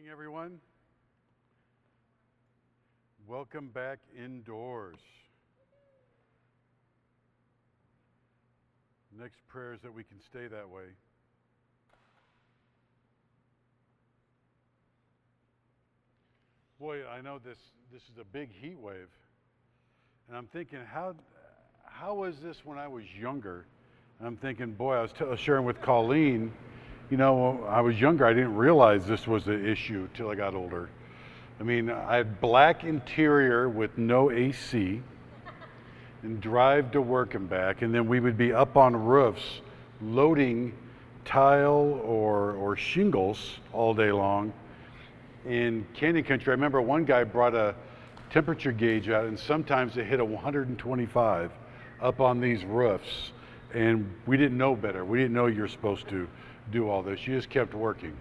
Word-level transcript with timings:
morning, 0.00 0.12
everyone. 0.12 0.58
Welcome 3.26 3.68
back 3.68 3.98
indoors. 4.16 4.96
Next 9.18 9.46
prayer 9.48 9.74
is 9.74 9.80
that 9.82 9.92
we 9.92 10.04
can 10.04 10.18
stay 10.20 10.46
that 10.46 10.70
way. 10.70 10.84
Boy, 16.78 17.00
I 17.06 17.20
know 17.20 17.38
this, 17.38 17.58
this 17.92 18.02
is 18.04 18.16
a 18.18 18.24
big 18.24 18.50
heat 18.52 18.78
wave. 18.78 19.08
And 20.28 20.36
I'm 20.36 20.46
thinking, 20.46 20.78
how, 20.90 21.14
how 21.84 22.14
was 22.14 22.38
this 22.38 22.64
when 22.64 22.78
I 22.78 22.88
was 22.88 23.04
younger? 23.20 23.66
And 24.18 24.28
I'm 24.28 24.36
thinking, 24.36 24.72
boy, 24.72 24.94
I 24.94 25.02
was 25.02 25.12
t- 25.12 25.24
sharing 25.36 25.66
with 25.66 25.82
Colleen, 25.82 26.52
you 27.10 27.16
know, 27.16 27.64
I 27.68 27.80
was 27.80 28.00
younger, 28.00 28.24
I 28.24 28.32
didn't 28.32 28.54
realize 28.54 29.04
this 29.04 29.26
was 29.26 29.48
an 29.48 29.66
issue 29.66 30.08
till 30.14 30.30
I 30.30 30.36
got 30.36 30.54
older. 30.54 30.88
I 31.58 31.64
mean, 31.64 31.90
I 31.90 32.16
had 32.16 32.40
black 32.40 32.84
interior 32.84 33.68
with 33.68 33.98
no 33.98 34.30
AC 34.30 35.02
and 36.22 36.40
drive 36.40 36.92
to 36.92 37.00
work 37.00 37.34
and 37.34 37.50
back, 37.50 37.82
and 37.82 37.92
then 37.92 38.06
we 38.06 38.20
would 38.20 38.38
be 38.38 38.52
up 38.52 38.76
on 38.76 38.94
roofs 38.94 39.60
loading 40.00 40.72
tile 41.24 42.00
or, 42.04 42.52
or 42.52 42.76
shingles 42.76 43.58
all 43.72 43.92
day 43.92 44.12
long 44.12 44.52
in 45.46 45.86
Canyon 45.94 46.24
Country. 46.24 46.52
I 46.52 46.54
remember 46.54 46.80
one 46.80 47.04
guy 47.04 47.24
brought 47.24 47.54
a 47.54 47.74
temperature 48.30 48.72
gauge 48.72 49.08
out, 49.08 49.24
and 49.24 49.38
sometimes 49.38 49.96
it 49.96 50.06
hit 50.06 50.20
a 50.20 50.24
125 50.24 51.50
up 52.00 52.20
on 52.20 52.40
these 52.40 52.64
roofs, 52.64 53.32
and 53.74 54.14
we 54.26 54.36
didn't 54.36 54.56
know 54.56 54.76
better. 54.76 55.04
We 55.04 55.18
didn't 55.18 55.34
know 55.34 55.46
you're 55.46 55.68
supposed 55.68 56.08
to 56.10 56.28
do 56.70 56.88
all 56.88 57.02
this. 57.02 57.26
You 57.26 57.36
just 57.36 57.50
kept 57.50 57.74
working, 57.74 58.16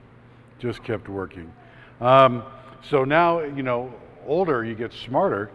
just 0.59 0.83
kept 0.83 1.09
working. 1.09 1.51
Um, 2.01 2.43
so 2.87 3.03
now, 3.03 3.41
you 3.41 3.63
know, 3.63 3.93
older, 4.25 4.63
you 4.63 4.75
get 4.75 4.93
smarter. 4.93 5.51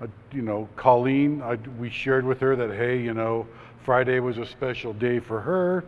Uh, 0.00 0.06
you 0.32 0.42
know, 0.42 0.68
Colleen, 0.76 1.42
I, 1.42 1.56
we 1.78 1.90
shared 1.90 2.24
with 2.24 2.40
her 2.40 2.56
that, 2.56 2.70
hey, 2.70 3.00
you 3.00 3.12
know, 3.12 3.46
Friday 3.84 4.20
was 4.20 4.38
a 4.38 4.46
special 4.46 4.92
day 4.92 5.18
for 5.18 5.40
her 5.40 5.84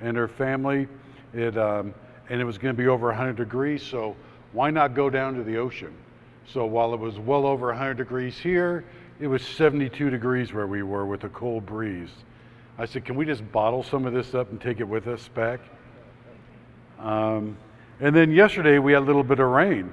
and 0.00 0.16
her 0.16 0.28
family. 0.28 0.88
It, 1.34 1.56
um, 1.58 1.94
and 2.28 2.40
it 2.40 2.44
was 2.44 2.58
going 2.58 2.74
to 2.74 2.80
be 2.80 2.88
over 2.88 3.08
100 3.08 3.36
degrees, 3.36 3.82
so 3.82 4.16
why 4.52 4.70
not 4.70 4.94
go 4.94 5.10
down 5.10 5.34
to 5.34 5.42
the 5.42 5.56
ocean? 5.56 5.92
So 6.46 6.64
while 6.64 6.94
it 6.94 7.00
was 7.00 7.18
well 7.18 7.44
over 7.46 7.68
100 7.68 7.94
degrees 7.94 8.38
here, 8.38 8.84
it 9.20 9.26
was 9.26 9.42
72 9.42 10.10
degrees 10.10 10.52
where 10.52 10.66
we 10.66 10.82
were 10.82 11.06
with 11.06 11.24
a 11.24 11.28
cold 11.28 11.66
breeze. 11.66 12.10
I 12.78 12.86
said, 12.86 13.04
can 13.04 13.14
we 13.14 13.26
just 13.26 13.50
bottle 13.52 13.82
some 13.82 14.06
of 14.06 14.12
this 14.12 14.34
up 14.34 14.50
and 14.50 14.60
take 14.60 14.80
it 14.80 14.88
with 14.88 15.06
us 15.06 15.28
back? 15.28 15.60
Um, 17.00 17.56
and 18.00 18.14
then 18.14 18.30
yesterday 18.30 18.78
we 18.78 18.92
had 18.92 19.02
a 19.02 19.06
little 19.06 19.24
bit 19.24 19.40
of 19.40 19.48
rain. 19.48 19.92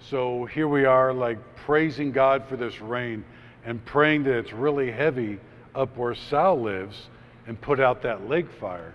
So 0.00 0.46
here 0.46 0.66
we 0.68 0.84
are, 0.84 1.12
like 1.12 1.38
praising 1.56 2.10
God 2.10 2.44
for 2.48 2.56
this 2.56 2.80
rain 2.80 3.24
and 3.64 3.84
praying 3.84 4.24
that 4.24 4.36
it's 4.38 4.52
really 4.52 4.90
heavy 4.90 5.38
up 5.74 5.96
where 5.96 6.14
Sal 6.14 6.60
lives 6.60 7.08
and 7.46 7.60
put 7.60 7.80
out 7.80 8.02
that 8.02 8.28
lake 8.28 8.50
fire. 8.50 8.92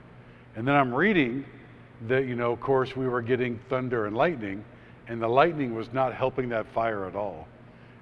And 0.56 0.68
then 0.68 0.76
I'm 0.76 0.94
reading 0.94 1.46
that, 2.08 2.26
you 2.28 2.36
know, 2.36 2.52
of 2.52 2.60
course, 2.60 2.96
we 2.96 3.08
were 3.08 3.22
getting 3.22 3.60
thunder 3.70 4.06
and 4.06 4.16
lightning, 4.16 4.64
and 5.08 5.22
the 5.22 5.28
lightning 5.28 5.74
was 5.74 5.92
not 5.94 6.14
helping 6.14 6.50
that 6.50 6.68
fire 6.68 7.06
at 7.06 7.16
all. 7.16 7.48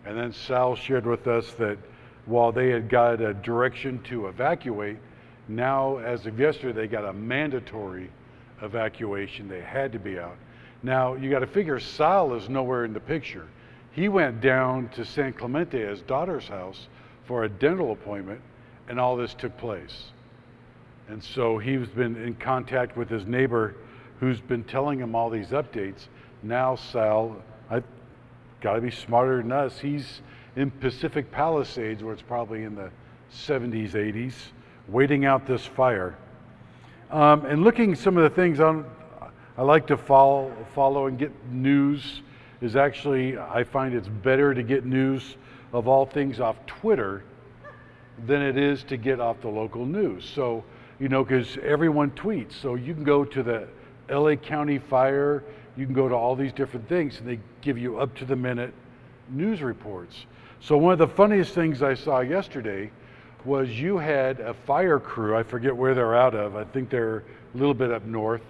And 0.06 0.18
then 0.18 0.34
Sal 0.34 0.76
shared 0.76 1.06
with 1.06 1.28
us 1.28 1.52
that 1.54 1.78
while 2.26 2.52
they 2.52 2.70
had 2.70 2.90
got 2.90 3.22
a 3.22 3.34
direction 3.34 4.02
to 4.04 4.28
evacuate, 4.28 4.98
now, 5.48 5.98
as 5.98 6.26
of 6.26 6.40
yesterday, 6.40 6.74
they 6.82 6.88
got 6.88 7.06
a 7.06 7.14
mandatory 7.14 8.10
evacuation. 8.62 9.48
They 9.48 9.62
had 9.62 9.92
to 9.94 10.00
be 10.00 10.20
out. 10.20 10.38
Now, 10.84 11.16
you 11.16 11.30
got 11.30 11.40
to 11.40 11.48
figure 11.48 11.80
Sal 11.80 12.34
is 12.36 12.50
nowhere 12.50 12.86
in 12.86 12.94
the 12.94 13.00
picture. 13.00 13.48
He 13.92 14.08
went 14.08 14.42
down 14.42 14.90
to 14.90 15.06
San 15.06 15.34
Clemente, 15.34 15.80
his 15.80 16.02
daughter's 16.02 16.48
house, 16.48 16.88
for 17.26 17.46
a 17.46 17.50
dental 17.50 17.92
appointment, 17.92 18.42
and 18.88 19.00
all 19.00 19.16
this 19.16 19.34
took 19.34 19.58
place. 19.58 20.12
And 21.08 21.24
so 21.24 21.58
he's 21.58 21.88
been 21.88 22.16
in 22.16 22.36
contact 22.36 22.98
with 22.98 23.10
his 23.10 23.26
neighbor 23.26 23.76
who's 24.20 24.40
been 24.42 24.64
telling 24.64 25.00
him 25.00 25.16
all 25.16 25.30
these 25.30 25.50
updates. 25.50 26.08
Now, 26.44 26.76
Sal, 26.76 27.42
I 27.70 27.82
got 28.62 28.74
to 28.74 28.82
be 28.82 28.92
smarter 28.92 29.38
than 29.38 29.52
us. 29.52 29.80
He's 29.80 30.22
in 30.56 30.72
Pacific 30.72 31.32
Palisades, 31.32 32.04
where 32.04 32.14
it's 32.14 32.22
probably 32.22 32.64
in 32.64 32.76
the 32.76 32.90
70s, 33.34 33.92
80s, 33.92 34.34
waiting 34.88 35.26
out 35.26 35.46
this 35.46 35.66
fire. 35.66 36.16
Um, 37.16 37.46
and 37.46 37.64
looking 37.64 37.96
some 37.96 38.18
of 38.18 38.24
the 38.24 38.30
things 38.30 38.60
I 38.60 39.62
like 39.62 39.88
to 39.88 39.96
follow, 39.96 40.54
follow 40.76 41.08
and 41.08 41.18
get 41.18 41.32
news. 41.50 42.22
Is 42.60 42.76
actually 42.76 43.38
I 43.38 43.64
find 43.64 43.96
it's 43.96 44.10
better 44.10 44.54
to 44.54 44.62
get 44.62 44.86
news 44.86 45.38
of 45.72 45.88
all 45.88 46.06
things 46.06 46.42
off 46.42 46.58
Twitter 46.66 47.24
than 48.26 48.42
it 48.42 48.58
is 48.58 48.84
to 48.86 48.98
get 48.98 49.22
off 49.22 49.40
the 49.40 49.48
local 49.48 49.86
news. 49.86 50.26
So 50.26 50.66
you 51.00 51.08
know, 51.08 51.24
because 51.24 51.58
everyone 51.64 52.12
tweets. 52.12 52.52
So 52.52 52.76
you 52.76 52.94
can 52.94 53.06
go 53.06 53.24
to 53.24 53.44
the 53.44 53.70
LA 54.10 54.36
County 54.36 54.78
Fire, 54.78 55.42
you 55.78 55.86
can 55.86 55.96
go 55.96 56.10
to 56.10 56.16
all 56.16 56.36
these 56.36 56.52
different 56.52 56.90
things, 56.90 57.20
and 57.20 57.30
they 57.30 57.40
give 57.62 57.78
you 57.78 57.98
up 57.98 58.14
to 58.16 58.26
the 58.26 58.36
minute 58.36 58.74
news 59.30 59.62
reports. 59.62 60.26
So 60.60 60.76
one 60.76 60.92
of 60.92 61.00
the 61.00 61.08
funniest 61.08 61.54
things 61.54 61.82
I 61.82 61.94
saw 61.94 62.20
yesterday 62.20 62.92
was 63.46 63.70
you 63.70 63.98
had 63.98 64.40
a 64.40 64.54
fire 64.54 65.00
crew, 65.00 65.36
I 65.36 65.44
forget 65.44 65.76
where 65.76 65.94
they're 65.94 66.16
out 66.16 66.36
of, 66.36 66.56
I 66.56 66.64
think 66.64 66.90
they're 66.90 67.24
a 67.54 67.58
little 67.58 67.74
bit 67.74 67.92
up 67.92 68.06
north. 68.06 68.42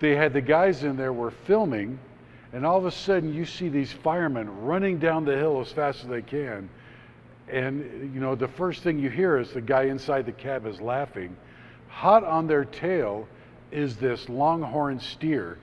They 0.00 0.14
had 0.14 0.32
the 0.32 0.40
guys 0.40 0.84
in 0.84 0.96
there 0.96 1.12
were 1.12 1.30
filming, 1.30 1.98
and 2.52 2.66
all 2.66 2.76
of 2.76 2.86
a 2.86 2.90
sudden 2.90 3.32
you 3.32 3.44
see 3.44 3.68
these 3.68 3.92
firemen 3.92 4.62
running 4.62 4.98
down 4.98 5.24
the 5.24 5.36
hill 5.36 5.60
as 5.60 5.72
fast 5.72 6.02
as 6.02 6.08
they 6.08 6.22
can. 6.22 6.68
And 7.48 8.12
you 8.14 8.20
know 8.20 8.34
the 8.34 8.48
first 8.48 8.82
thing 8.82 8.98
you 8.98 9.08
hear 9.08 9.38
is 9.38 9.52
the 9.52 9.60
guy 9.60 9.84
inside 9.84 10.26
the 10.26 10.32
cab 10.32 10.66
is 10.66 10.80
laughing. 10.80 11.36
Hot 11.88 12.24
on 12.24 12.46
their 12.46 12.64
tail 12.64 13.28
is 13.70 13.96
this 13.96 14.28
longhorn 14.28 15.00
steer 15.00 15.58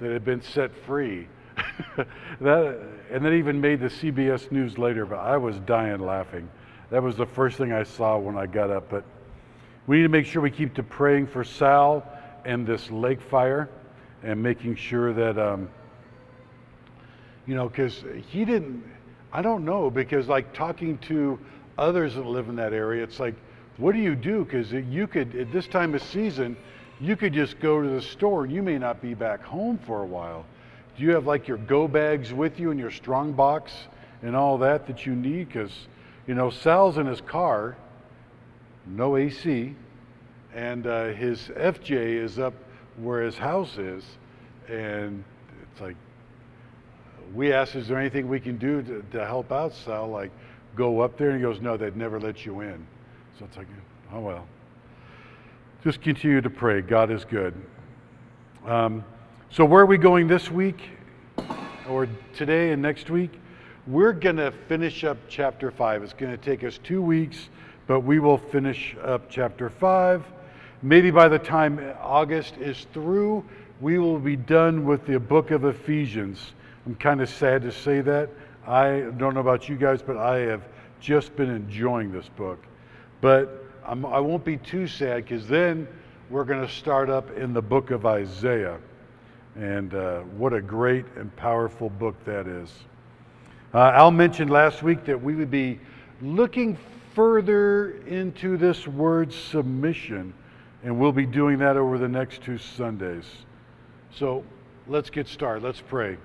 that 0.00 0.10
had 0.10 0.24
been 0.24 0.42
set 0.42 0.74
free. 0.86 1.28
That 2.40 2.78
and 3.10 3.24
that 3.24 3.32
even 3.32 3.60
made 3.60 3.80
the 3.80 3.86
cbs 3.86 4.52
news 4.52 4.76
later 4.76 5.06
but 5.06 5.18
i 5.18 5.38
was 5.38 5.58
dying 5.60 6.00
laughing 6.00 6.48
that 6.90 7.02
was 7.02 7.16
the 7.16 7.26
first 7.26 7.58
thing 7.58 7.72
i 7.72 7.82
saw 7.82 8.18
when 8.18 8.36
i 8.36 8.46
got 8.46 8.70
up 8.70 8.88
but 8.88 9.04
we 9.86 9.96
need 9.98 10.02
to 10.02 10.08
make 10.08 10.26
sure 10.26 10.42
we 10.42 10.50
keep 10.50 10.74
to 10.74 10.82
praying 10.82 11.26
for 11.26 11.44
sal 11.44 12.06
and 12.44 12.66
this 12.66 12.90
lake 12.90 13.20
fire 13.20 13.68
and 14.22 14.42
making 14.42 14.74
sure 14.74 15.12
that 15.12 15.38
um, 15.38 15.68
you 17.46 17.54
know 17.54 17.68
because 17.68 18.04
he 18.28 18.44
didn't 18.44 18.82
I 19.36 19.42
don't 19.42 19.66
know 19.66 19.90
because 19.90 20.28
like 20.28 20.54
talking 20.54 20.96
to 20.98 21.38
others 21.76 22.14
that 22.14 22.24
live 22.24 22.48
in 22.48 22.56
that 22.56 22.72
area, 22.72 23.02
it's 23.02 23.20
like, 23.20 23.34
what 23.76 23.92
do 23.92 23.98
you 23.98 24.14
do? 24.14 24.44
Because 24.44 24.72
you 24.72 25.06
could 25.06 25.36
at 25.36 25.52
this 25.52 25.66
time 25.66 25.94
of 25.94 26.02
season, 26.02 26.56
you 27.00 27.16
could 27.16 27.34
just 27.34 27.60
go 27.60 27.82
to 27.82 27.88
the 27.88 28.00
store 28.00 28.44
and 28.44 28.52
you 28.52 28.62
may 28.62 28.78
not 28.78 29.02
be 29.02 29.12
back 29.12 29.42
home 29.42 29.76
for 29.76 30.02
a 30.02 30.06
while. 30.06 30.46
Do 30.96 31.04
you 31.04 31.12
have 31.12 31.26
like 31.26 31.46
your 31.46 31.58
go 31.58 31.86
bags 31.86 32.32
with 32.32 32.58
you 32.58 32.70
and 32.70 32.80
your 32.80 32.90
strong 32.90 33.32
box 33.32 33.72
and 34.22 34.34
all 34.34 34.56
that 34.56 34.86
that 34.86 35.04
you 35.04 35.14
need? 35.14 35.48
Because 35.48 35.88
you 36.26 36.34
know 36.34 36.50
Sal's 36.50 36.98
in 36.98 37.06
his 37.06 37.20
car, 37.20 37.76
no 38.86 39.16
AC, 39.16 39.74
and 40.54 40.86
uh, 40.86 41.06
his 41.08 41.48
FJ 41.56 41.90
is 41.90 42.38
up 42.38 42.54
where 42.96 43.22
his 43.22 43.36
house 43.36 43.78
is, 43.78 44.04
and 44.68 45.22
it's 45.62 45.80
like 45.80 45.96
we 47.34 47.52
asked, 47.52 47.74
is 47.74 47.88
there 47.88 47.98
anything 47.98 48.28
we 48.28 48.40
can 48.40 48.56
do 48.56 48.82
to, 48.82 49.04
to 49.12 49.26
help 49.26 49.52
out 49.52 49.74
Sal? 49.74 50.08
Like, 50.08 50.30
go 50.74 51.00
up 51.00 51.16
there? 51.16 51.30
And 51.30 51.38
he 51.38 51.42
goes, 51.42 51.60
no, 51.60 51.76
they'd 51.76 51.96
never 51.96 52.20
let 52.20 52.46
you 52.46 52.60
in. 52.60 52.86
So 53.38 53.44
it's 53.44 53.56
like, 53.56 53.66
oh 54.12 54.20
well. 54.20 54.46
Just 55.84 56.00
continue 56.00 56.40
to 56.40 56.50
pray. 56.50 56.80
God 56.80 57.10
is 57.10 57.24
good. 57.24 57.54
Um, 58.64 59.04
so, 59.50 59.64
where 59.64 59.82
are 59.82 59.86
we 59.86 59.98
going 59.98 60.26
this 60.26 60.50
week 60.50 60.80
or 61.88 62.08
today 62.34 62.72
and 62.72 62.82
next 62.82 63.10
week? 63.10 63.30
We're 63.86 64.14
going 64.14 64.38
to 64.38 64.50
finish 64.50 65.04
up 65.04 65.16
chapter 65.28 65.70
5. 65.70 66.02
It's 66.02 66.12
going 66.12 66.32
to 66.32 66.36
take 66.36 66.64
us 66.64 66.80
two 66.82 67.00
weeks, 67.00 67.48
but 67.86 68.00
we 68.00 68.18
will 68.18 68.36
finish 68.36 68.96
up 69.00 69.30
chapter 69.30 69.70
5. 69.70 70.24
Maybe 70.82 71.12
by 71.12 71.28
the 71.28 71.38
time 71.38 71.94
August 72.00 72.56
is 72.56 72.88
through, 72.92 73.44
we 73.80 74.00
will 74.00 74.18
be 74.18 74.34
done 74.34 74.84
with 74.84 75.06
the 75.06 75.20
book 75.20 75.52
of 75.52 75.64
Ephesians. 75.64 76.54
I'm 76.84 76.96
kind 76.96 77.20
of 77.20 77.28
sad 77.28 77.62
to 77.62 77.70
say 77.70 78.00
that. 78.00 78.28
I 78.66 79.02
don't 79.18 79.34
know 79.34 79.40
about 79.40 79.68
you 79.68 79.76
guys, 79.76 80.02
but 80.02 80.16
I 80.16 80.38
have 80.38 80.62
just 80.98 81.36
been 81.36 81.50
enjoying 81.50 82.10
this 82.10 82.28
book. 82.30 82.58
But 83.20 83.64
I'm, 83.84 84.04
I 84.04 84.18
will 84.18 84.32
not 84.32 84.44
be 84.44 84.56
too 84.56 84.88
sad 84.88 85.22
because 85.22 85.46
then 85.46 85.86
we're 86.28 86.44
going 86.44 86.66
to 86.66 86.72
start 86.72 87.08
up 87.08 87.30
in 87.36 87.52
the 87.52 87.62
book 87.62 87.92
of 87.92 88.04
Isaiah. 88.04 88.80
And 89.54 89.94
uh, 89.94 90.22
what 90.22 90.52
a 90.52 90.60
great 90.60 91.04
and 91.14 91.34
powerful 91.36 91.88
book 91.88 92.16
that 92.24 92.48
is. 92.48 92.72
Uh, 93.76 93.92
Al 93.94 94.10
mentioned 94.10 94.48
last 94.50 94.82
week 94.82 95.04
that 95.04 95.22
we 95.22 95.34
would 95.34 95.50
be 95.50 95.78
looking 96.22 96.78
further 97.12 97.90
into 98.06 98.56
this 98.56 98.88
word 98.88 99.30
submission, 99.30 100.32
and 100.82 100.98
we'll 100.98 101.12
be 101.12 101.26
doing 101.26 101.58
that 101.58 101.76
over 101.76 101.98
the 101.98 102.08
next 102.08 102.40
two 102.40 102.56
Sundays. 102.56 103.26
So 104.14 104.42
let's 104.86 105.10
get 105.10 105.28
started. 105.28 105.62
Let's 105.62 105.82
pray. 105.82 106.16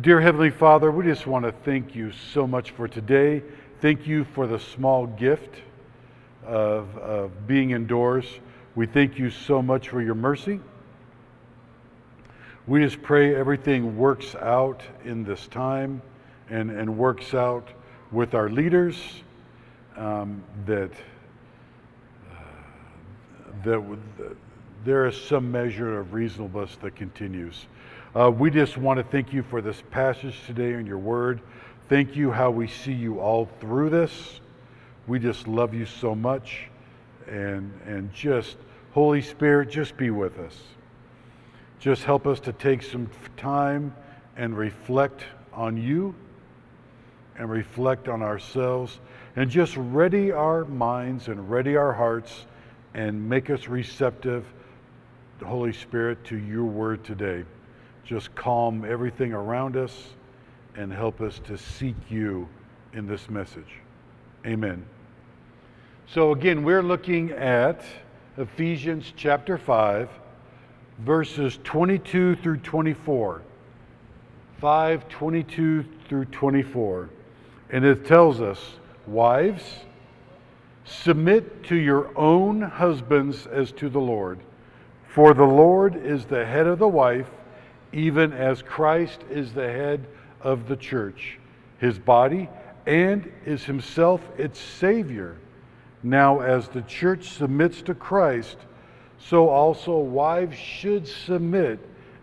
Dear 0.00 0.20
Heavenly 0.20 0.50
Father, 0.50 0.90
we 0.90 1.04
just 1.04 1.24
want 1.24 1.44
to 1.44 1.52
thank 1.52 1.94
you 1.94 2.10
so 2.10 2.48
much 2.48 2.72
for 2.72 2.88
today. 2.88 3.40
Thank 3.80 4.04
you 4.04 4.24
for 4.24 4.48
the 4.48 4.58
small 4.58 5.06
gift 5.06 5.60
of, 6.44 6.98
of 6.98 7.46
being 7.46 7.70
indoors. 7.70 8.26
We 8.74 8.86
thank 8.86 9.20
you 9.20 9.30
so 9.30 9.62
much 9.62 9.88
for 9.88 10.02
your 10.02 10.16
mercy. 10.16 10.58
We 12.66 12.82
just 12.82 13.02
pray 13.02 13.36
everything 13.36 13.96
works 13.96 14.34
out 14.34 14.82
in 15.04 15.22
this 15.22 15.46
time 15.46 16.02
and, 16.50 16.70
and 16.70 16.98
works 16.98 17.34
out 17.34 17.68
with 18.12 18.34
our 18.34 18.48
leaders, 18.48 18.96
um, 19.96 20.42
that, 20.66 20.90
uh, 22.30 22.36
that, 23.64 23.98
there 24.84 25.06
is 25.06 25.20
some 25.20 25.50
measure 25.50 25.98
of 25.98 26.12
reasonableness 26.12 26.76
that 26.82 26.94
continues. 26.94 27.66
Uh, 28.14 28.30
we 28.30 28.50
just 28.50 28.76
want 28.76 28.98
to 28.98 29.04
thank 29.04 29.32
you 29.32 29.42
for 29.42 29.60
this 29.60 29.82
passage 29.90 30.38
today 30.46 30.74
in 30.74 30.86
your 30.86 30.98
word. 30.98 31.40
Thank 31.88 32.16
you 32.16 32.30
how 32.30 32.50
we 32.50 32.68
see 32.68 32.92
you 32.92 33.18
all 33.18 33.48
through 33.60 33.90
this. 33.90 34.40
We 35.06 35.18
just 35.18 35.48
love 35.48 35.74
you 35.74 35.86
so 35.86 36.14
much. 36.14 36.68
And, 37.26 37.72
and 37.86 38.12
just, 38.12 38.56
Holy 38.92 39.22
Spirit, 39.22 39.70
just 39.70 39.96
be 39.96 40.10
with 40.10 40.38
us. 40.38 40.56
Just 41.80 42.04
help 42.04 42.26
us 42.26 42.40
to 42.40 42.52
take 42.52 42.82
some 42.82 43.10
time 43.36 43.94
and 44.36 44.56
reflect 44.56 45.22
on 45.52 45.76
you 45.76 46.14
and 47.38 47.50
reflect 47.50 48.08
on 48.08 48.22
ourselves 48.22 49.00
and 49.36 49.50
just 49.50 49.76
ready 49.76 50.30
our 50.30 50.64
minds 50.64 51.28
and 51.28 51.50
ready 51.50 51.76
our 51.76 51.92
hearts 51.92 52.46
and 52.94 53.28
make 53.28 53.50
us 53.50 53.66
receptive, 53.66 54.46
Holy 55.44 55.72
Spirit, 55.72 56.24
to 56.24 56.36
your 56.36 56.64
word 56.64 57.04
today. 57.04 57.44
Just 58.04 58.34
calm 58.34 58.84
everything 58.84 59.32
around 59.32 59.76
us 59.76 60.14
and 60.76 60.92
help 60.92 61.20
us 61.20 61.40
to 61.44 61.58
seek 61.58 61.96
you 62.08 62.48
in 62.92 63.06
this 63.06 63.28
message. 63.28 63.80
Amen. 64.46 64.84
So, 66.06 66.32
again, 66.32 66.62
we're 66.62 66.82
looking 66.82 67.32
at 67.32 67.82
Ephesians 68.36 69.12
chapter 69.16 69.56
5, 69.58 70.10
verses 70.98 71.58
22 71.64 72.36
through 72.36 72.58
24. 72.58 73.42
5 74.60 75.08
22 75.08 75.84
through 76.08 76.24
24. 76.26 77.10
And 77.70 77.84
it 77.84 78.06
tells 78.06 78.40
us, 78.40 78.60
Wives, 79.06 79.80
submit 80.84 81.64
to 81.64 81.76
your 81.76 82.16
own 82.16 82.62
husbands 82.62 83.46
as 83.46 83.72
to 83.72 83.88
the 83.88 84.00
Lord. 84.00 84.40
For 85.08 85.34
the 85.34 85.44
Lord 85.44 85.94
is 85.96 86.24
the 86.24 86.44
head 86.44 86.66
of 86.66 86.78
the 86.78 86.88
wife, 86.88 87.30
even 87.92 88.32
as 88.32 88.62
Christ 88.62 89.20
is 89.30 89.52
the 89.52 89.70
head 89.70 90.06
of 90.40 90.66
the 90.68 90.76
church, 90.76 91.38
his 91.78 91.98
body, 91.98 92.48
and 92.86 93.30
is 93.46 93.64
himself 93.64 94.20
its 94.36 94.58
Savior. 94.58 95.36
Now, 96.02 96.40
as 96.40 96.68
the 96.68 96.82
church 96.82 97.30
submits 97.30 97.80
to 97.82 97.94
Christ, 97.94 98.58
so 99.18 99.48
also 99.48 99.98
wives 99.98 100.56
should 100.56 101.06
submit 101.06 101.78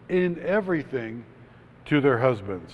in 0.10 0.40
everything 0.46 1.24
to 1.86 2.02
their 2.02 2.20
husbands. 2.20 2.74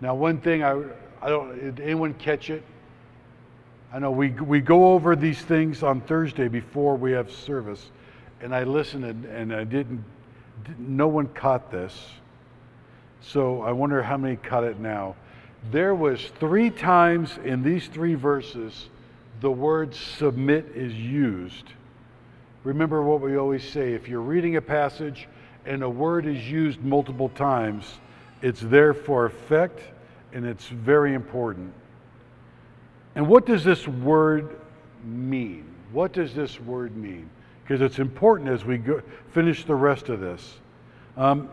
Now, 0.00 0.14
one 0.14 0.38
thing 0.40 0.62
I, 0.62 0.82
I 1.22 1.28
don't, 1.28 1.76
did 1.76 1.80
anyone 1.80 2.14
catch 2.14 2.50
it? 2.50 2.62
I 3.92 3.98
know 4.00 4.10
we, 4.10 4.30
we 4.30 4.60
go 4.60 4.92
over 4.92 5.14
these 5.14 5.40
things 5.40 5.82
on 5.82 6.00
Thursday 6.00 6.48
before 6.48 6.96
we 6.96 7.12
have 7.12 7.30
service, 7.30 7.90
and 8.40 8.54
I 8.54 8.64
listened 8.64 9.04
and, 9.04 9.24
and 9.26 9.54
I 9.54 9.64
didn't, 9.64 10.04
no 10.78 11.06
one 11.06 11.28
caught 11.28 11.70
this. 11.70 11.94
So 13.20 13.62
I 13.62 13.72
wonder 13.72 14.02
how 14.02 14.16
many 14.16 14.36
caught 14.36 14.64
it 14.64 14.80
now. 14.80 15.14
There 15.70 15.94
was 15.94 16.20
three 16.40 16.70
times 16.70 17.38
in 17.44 17.62
these 17.62 17.88
three 17.88 18.14
verses 18.14 18.88
the 19.40 19.50
word 19.50 19.94
submit 19.94 20.72
is 20.74 20.92
used. 20.92 21.72
Remember 22.64 23.02
what 23.02 23.20
we 23.20 23.36
always 23.36 23.62
say 23.62 23.92
if 23.92 24.08
you're 24.08 24.20
reading 24.20 24.56
a 24.56 24.60
passage 24.62 25.28
and 25.66 25.82
a 25.82 25.88
word 25.88 26.26
is 26.26 26.50
used 26.50 26.80
multiple 26.82 27.28
times, 27.30 28.00
it's 28.44 28.60
there 28.60 28.92
for 28.92 29.24
effect 29.24 29.80
and 30.34 30.44
it's 30.44 30.66
very 30.66 31.14
important. 31.14 31.72
And 33.14 33.26
what 33.26 33.46
does 33.46 33.64
this 33.64 33.88
word 33.88 34.60
mean? 35.02 35.64
What 35.92 36.12
does 36.12 36.34
this 36.34 36.60
word 36.60 36.94
mean? 36.94 37.30
Because 37.62 37.80
it's 37.80 37.98
important 37.98 38.50
as 38.50 38.62
we 38.62 38.76
go, 38.76 39.00
finish 39.32 39.64
the 39.64 39.74
rest 39.74 40.10
of 40.10 40.20
this. 40.20 40.58
Um, 41.16 41.48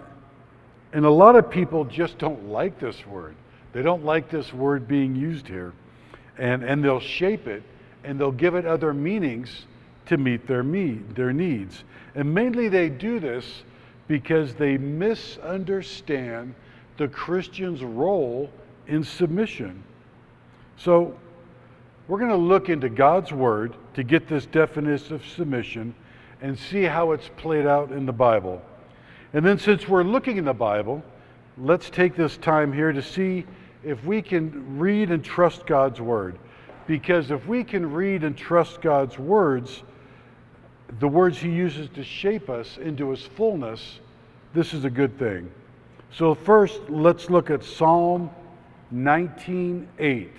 and 0.92 1.06
a 1.06 1.10
lot 1.10 1.38
of 1.38 1.50
people 1.50 1.86
just 1.86 2.18
don't 2.18 2.50
like 2.50 2.78
this 2.78 3.08
word. 3.08 3.38
They 3.72 3.84
don't 3.84 4.04
like 4.04 4.30
this 4.30 4.54
word 4.54 4.86
being 4.86 5.16
used 5.16 5.48
here. 5.48 5.72
And, 6.38 6.62
and 6.62 6.84
they'll 6.84 7.00
shape 7.00 7.48
it 7.48 7.64
and 8.04 8.20
they'll 8.20 8.34
give 8.34 8.56
it 8.56 8.66
other 8.66 8.94
meanings 8.94 9.66
to 10.08 10.18
meet 10.18 10.46
their, 10.46 10.62
need, 10.62 11.16
their 11.16 11.32
needs. 11.32 11.86
And 12.16 12.34
mainly 12.34 12.68
they 12.68 12.90
do 12.90 13.22
this 13.22 13.64
because 14.10 14.56
they 14.56 14.78
misunderstand 14.78 16.54
the 17.02 17.08
Christian's 17.08 17.84
role 17.84 18.48
in 18.86 19.04
submission. 19.04 19.84
So, 20.78 21.18
we're 22.08 22.20
going 22.20 22.30
to 22.30 22.36
look 22.36 22.70
into 22.70 22.90
God's 22.90 23.32
Word 23.32 23.74
to 23.96 24.04
get 24.04 24.28
this 24.28 24.46
definition 24.46 25.16
of 25.16 25.26
submission 25.26 25.96
and 26.42 26.60
see 26.60 26.84
how 26.84 27.14
it's 27.14 27.28
played 27.38 27.66
out 27.66 27.92
in 27.92 28.06
the 28.06 28.14
Bible. 28.14 28.62
And 29.34 29.44
then, 29.44 29.58
since 29.58 29.88
we're 29.88 30.04
looking 30.04 30.38
in 30.38 30.46
the 30.46 30.54
Bible, 30.54 31.04
let's 31.58 31.90
take 31.90 32.16
this 32.16 32.38
time 32.38 32.72
here 32.72 32.92
to 32.92 33.02
see 33.02 33.48
if 33.84 34.06
we 34.06 34.22
can 34.22 34.78
read 34.78 35.10
and 35.10 35.26
trust 35.26 35.66
God's 35.66 36.00
Word. 36.00 36.38
Because 36.86 37.32
if 37.32 37.48
we 37.48 37.64
can 37.64 37.92
read 37.92 38.24
and 38.24 38.38
trust 38.38 38.80
God's 38.80 39.18
words, 39.18 39.82
the 41.00 41.08
words 41.08 41.40
He 41.40 41.50
uses 41.50 41.90
to 41.96 42.04
shape 42.04 42.48
us 42.48 42.78
into 42.78 43.10
His 43.10 43.24
fullness, 43.24 44.02
this 44.54 44.76
is 44.76 44.86
a 44.86 44.90
good 44.92 45.18
thing. 45.18 45.50
So, 46.14 46.34
first, 46.34 46.90
let's 46.90 47.30
look 47.30 47.50
at 47.50 47.64
Psalm 47.64 48.30
19:8. 48.92 50.30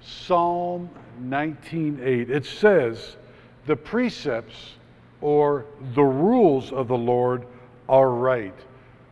Psalm 0.00 0.90
19:8. 1.20 2.28
It 2.28 2.44
says, 2.44 3.16
"The 3.64 3.76
precepts 3.76 4.76
or 5.22 5.64
the 5.94 6.04
rules 6.04 6.72
of 6.72 6.88
the 6.88 6.98
Lord 6.98 7.46
are 7.88 8.10
right, 8.10 8.54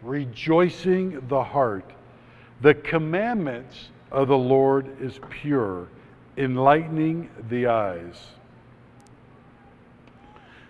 rejoicing 0.02 1.26
the 1.28 1.42
heart. 1.42 1.90
The 2.60 2.74
commandments 2.74 3.90
of 4.12 4.28
the 4.28 4.38
Lord 4.38 5.00
is 5.00 5.18
pure, 5.30 5.88
enlightening 6.36 7.30
the 7.48 7.68
eyes." 7.68 8.34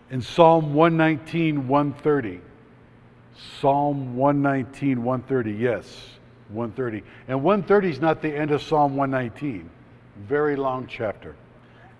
In 0.08 0.20
Psalm 0.20 0.72
119, 0.72 1.66
130, 1.66 2.40
Psalm 3.60 4.16
119, 4.16 5.02
130, 5.02 5.52
yes, 5.52 5.86
130. 6.48 7.02
And 7.28 7.42
130 7.42 7.90
is 7.90 8.00
not 8.00 8.22
the 8.22 8.34
end 8.34 8.50
of 8.50 8.62
Psalm 8.62 8.96
119, 8.96 9.68
very 10.28 10.56
long 10.56 10.86
chapter. 10.86 11.34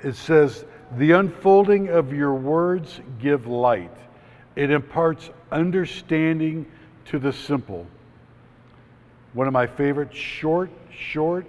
It 0.03 0.14
says, 0.14 0.64
The 0.97 1.12
unfolding 1.12 1.88
of 1.88 2.12
your 2.12 2.35
words 2.35 3.00
give 3.21 3.47
light, 3.47 3.97
it 4.55 4.71
imparts 4.71 5.31
understanding 5.50 6.67
to 7.07 7.19
the 7.19 7.33
simple. 7.33 7.87
One 9.33 9.49
of 9.49 9.53
my 9.53 9.67
favorite, 9.67 10.14
short, 10.14 10.71
short, 10.91 11.47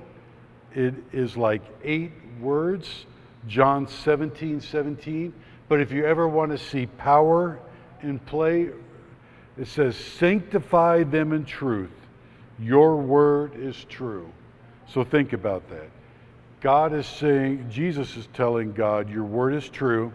it 0.73 0.95
is 1.13 1.37
like 1.37 1.61
eight 1.83 2.11
words, 2.41 3.05
John 3.47 3.87
17, 3.87 4.59
17. 4.59 5.33
But 5.69 5.81
if 5.81 5.91
you 5.91 6.05
ever 6.05 6.27
want 6.27 6.51
to 6.51 6.57
see 6.57 6.87
power 6.87 7.59
in 8.01 8.19
play, 8.19 8.69
it 9.57 9.67
says, 9.67 9.95
Sanctify 9.95 11.03
them 11.03 11.33
in 11.33 11.45
truth. 11.45 11.91
Your 12.59 12.97
word 12.97 13.55
is 13.55 13.83
true. 13.85 14.29
So 14.87 15.03
think 15.03 15.33
about 15.33 15.69
that. 15.69 15.89
God 16.61 16.93
is 16.93 17.05
saying, 17.05 17.67
Jesus 17.69 18.15
is 18.17 18.27
telling 18.33 18.73
God, 18.73 19.09
Your 19.09 19.23
word 19.23 19.53
is 19.53 19.69
true, 19.69 20.11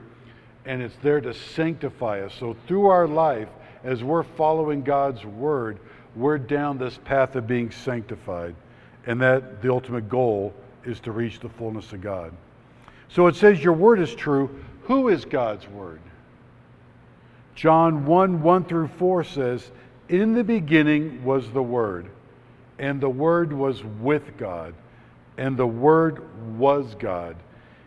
and 0.64 0.82
it's 0.82 0.96
there 1.02 1.20
to 1.20 1.32
sanctify 1.32 2.20
us. 2.22 2.34
So 2.34 2.56
through 2.66 2.86
our 2.86 3.06
life, 3.06 3.48
as 3.84 4.02
we're 4.02 4.22
following 4.22 4.82
God's 4.82 5.24
word, 5.24 5.78
we're 6.16 6.38
down 6.38 6.78
this 6.78 6.98
path 7.04 7.36
of 7.36 7.46
being 7.46 7.70
sanctified. 7.70 8.54
And 9.06 9.20
that 9.22 9.62
the 9.62 9.70
ultimate 9.72 10.08
goal 10.08 10.52
is 10.84 11.00
to 11.00 11.12
reach 11.12 11.40
the 11.40 11.48
fullness 11.48 11.92
of 11.92 12.02
God. 12.02 12.32
So 13.08 13.26
it 13.26 13.36
says, 13.36 13.62
Your 13.62 13.72
word 13.72 14.00
is 14.00 14.14
true. 14.14 14.62
Who 14.82 15.08
is 15.08 15.24
God's 15.24 15.66
word? 15.68 16.00
John 17.60 18.06
1 18.06 18.40
1 18.40 18.64
through 18.64 18.88
4 18.88 19.22
says, 19.22 19.70
In 20.08 20.32
the 20.32 20.42
beginning 20.42 21.22
was 21.22 21.50
the 21.50 21.62
Word, 21.62 22.08
and 22.78 22.98
the 22.98 23.10
Word 23.10 23.52
was 23.52 23.84
with 23.84 24.38
God, 24.38 24.72
and 25.36 25.58
the 25.58 25.66
Word 25.66 26.22
was 26.56 26.94
God. 26.94 27.36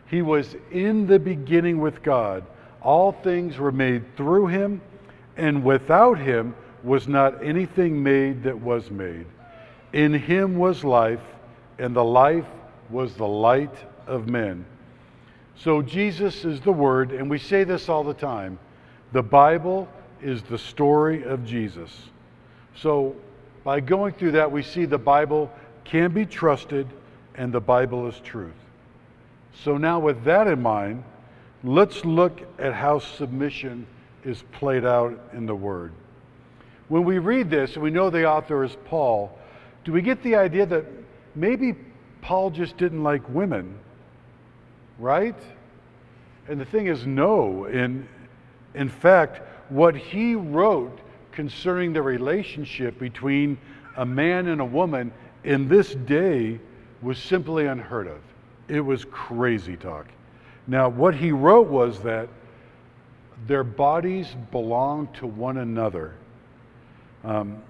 He 0.06 0.22
was 0.22 0.56
in 0.70 1.08
the 1.08 1.18
beginning 1.18 1.82
with 1.82 2.03
God. 2.03 2.46
All 2.84 3.13
things 3.13 3.58
were 3.58 3.72
made 3.72 4.15
through 4.15 4.46
him, 4.46 4.80
and 5.38 5.63
without 5.63 6.20
him 6.20 6.53
was 6.84 7.08
not 7.08 7.44
anything 7.44 8.03
made 8.03 8.44
that 8.44 8.62
was 8.62 8.92
made. 8.92 9.25
In 9.92 10.13
him 10.13 10.60
was 10.60 10.84
life, 10.84 11.24
and 11.80 11.96
the 11.96 12.03
life 12.03 12.46
was 12.92 13.15
the 13.15 13.25
light 13.25 13.75
of 14.06 14.30
men. 14.30 14.68
So 15.56 15.82
Jesus 15.82 16.46
is 16.46 16.62
the 16.62 16.72
Word, 16.72 17.12
and 17.12 17.27
we 17.27 17.39
say 17.39 17.63
this 17.63 17.89
all 17.89 18.03
the 18.03 18.13
time. 18.13 18.60
The 19.13 19.24
Bible 19.24 19.88
is 20.22 20.41
the 20.41 20.58
story 20.58 21.24
of 21.24 21.46
Jesus. 21.46 21.91
So 22.75 23.15
by 23.63 23.79
going 23.79 24.13
through 24.13 24.32
that, 24.32 24.51
we 24.51 24.63
see 24.63 24.86
the 24.86 24.98
Bible 24.98 25.51
can 25.84 26.12
be 26.12 26.25
trusted 26.25 26.88
and 27.36 27.53
the 27.53 27.62
Bible 27.62 28.08
is 28.08 28.20
truth. 28.22 28.53
So 29.63 29.77
now, 29.77 30.00
with 30.00 30.24
that 30.24 30.48
in 30.48 30.62
mind, 30.63 31.03
let's 31.63 32.03
look 32.03 32.41
at 32.58 32.74
how 32.74 32.98
submission 32.98 33.86
is 34.24 34.43
played 34.51 34.84
out 34.84 35.20
in 35.34 35.46
the 35.46 35.55
Word. 35.55 35.93
When 36.88 37.03
we 37.03 37.20
read 37.20 37.51
this, 37.51 37.75
and 37.75 37.84
we 37.84 37.91
know 37.91 38.10
the 38.10 38.27
author 38.27 38.63
is 38.63 38.75
Paul, 38.86 39.38
do 39.84 39.91
we 39.91 40.01
get 40.01 40.24
the 40.24 40.36
idea 40.36 40.65
that 40.65 40.86
maybe 41.36 41.75
Paul 42.22 42.50
just 42.50 42.77
didn't 42.77 43.03
like 43.03 43.27
women? 43.29 43.77
Right? 44.98 45.38
And 46.48 46.60
the 46.60 46.65
thing 46.65 46.88
is, 46.88 47.05
no. 47.05 47.65
In, 47.65 48.08
in 48.74 48.89
fact, 48.89 49.42
what 49.70 49.96
he 49.96 50.36
wrote 50.36 51.00
concerning 51.32 51.94
the 51.94 52.01
relationship 52.01 53.00
between 53.00 53.58
a 53.98 54.06
man 54.06 54.48
and 54.48 54.62
a 54.62 54.65
woman 54.65 55.12
in 55.44 55.68
this 55.68 55.96
day 55.96 56.60
was 57.01 57.18
simply 57.18 57.65
unheard 57.65 58.08
of. 58.08 58.20
It 58.68 58.82
was 58.82 59.06
crazy 59.06 59.75
talk. 59.75 60.08
Now, 60.68 60.89
what 60.89 61.15
he 61.15 61.32
wrote 61.32 61.68
was 61.68 62.00
that 62.01 62.30
their 63.48 63.63
bodies 63.63 64.36
belong 64.51 65.10
to 65.15 65.27
one 65.27 65.58
another. 65.58 66.13
Um, 67.24 67.62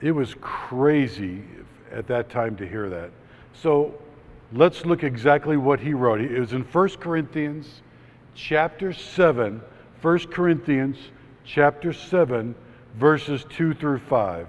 it 0.00 0.12
was 0.12 0.34
crazy 0.40 1.42
at 1.90 2.06
that 2.08 2.28
time 2.28 2.56
to 2.56 2.68
hear 2.68 2.90
that. 2.90 3.10
So 3.54 3.94
let's 4.52 4.84
look 4.84 5.02
exactly 5.02 5.56
what 5.56 5.80
he 5.80 5.94
wrote. 5.94 6.20
It 6.20 6.38
was 6.38 6.52
in 6.52 6.62
1 6.62 6.88
Corinthians 7.00 7.82
chapter 8.34 8.92
7, 8.92 9.62
1 10.04 10.18
Corinthians 10.26 10.98
chapter 11.46 11.90
7, 11.90 12.54
verses 12.94 13.46
2 13.48 13.72
through 13.72 13.98
5. 14.00 14.46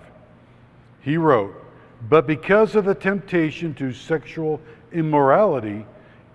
He 1.00 1.16
wrote, 1.16 1.56
But 2.10 2.28
because 2.28 2.76
of 2.76 2.84
the 2.84 2.94
temptation 2.94 3.74
to 3.76 3.94
sexual 3.94 4.60
immorality, 4.92 5.86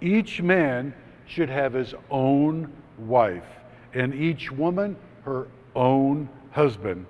each 0.00 0.40
man 0.40 0.94
should 1.26 1.50
have 1.50 1.74
his 1.74 1.94
own 2.10 2.72
wife, 2.96 3.44
and 3.92 4.14
each 4.14 4.50
woman 4.50 4.96
her 5.26 5.48
own 5.76 6.26
husband. 6.52 7.04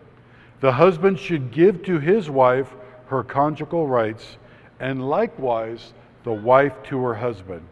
The 0.59 0.73
husband 0.73 1.17
should 1.17 1.53
give 1.53 1.85
to 1.85 2.01
his 2.01 2.29
wife 2.29 2.75
her 3.07 3.23
conjugal 3.23 3.87
rights, 3.87 4.37
and 4.81 5.09
likewise 5.09 5.93
the 6.25 6.33
wife 6.33 6.75
to 6.87 6.99
her 7.05 7.15
husband. 7.15 7.63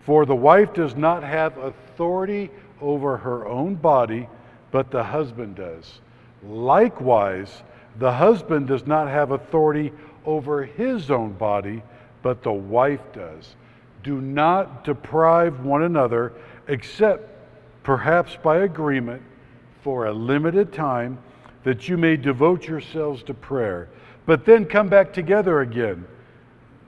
For 0.00 0.24
the 0.24 0.34
wife 0.34 0.72
does 0.72 0.96
not 0.96 1.22
have 1.22 1.58
authority 1.58 2.50
over 2.80 3.16
her 3.16 3.46
own 3.46 3.74
body, 3.74 4.28
but 4.70 4.90
the 4.90 5.02
husband 5.02 5.56
does. 5.56 6.00
Likewise, 6.42 7.62
the 7.98 8.12
husband 8.12 8.68
does 8.68 8.86
not 8.86 9.08
have 9.08 9.32
authority 9.32 9.92
over 10.24 10.64
his 10.64 11.10
own 11.10 11.32
body, 11.32 11.82
but 12.22 12.42
the 12.42 12.52
wife 12.52 13.02
does. 13.12 13.56
Do 14.02 14.20
not 14.20 14.84
deprive 14.84 15.64
one 15.64 15.82
another, 15.82 16.32
except 16.68 17.28
perhaps 17.82 18.36
by 18.42 18.58
agreement, 18.58 19.22
for 19.82 20.06
a 20.06 20.12
limited 20.12 20.72
time, 20.72 21.18
that 21.64 21.88
you 21.88 21.96
may 21.96 22.16
devote 22.16 22.66
yourselves 22.66 23.22
to 23.24 23.34
prayer. 23.34 23.88
But 24.26 24.44
then 24.44 24.66
come 24.66 24.88
back 24.88 25.12
together 25.12 25.60
again, 25.60 26.06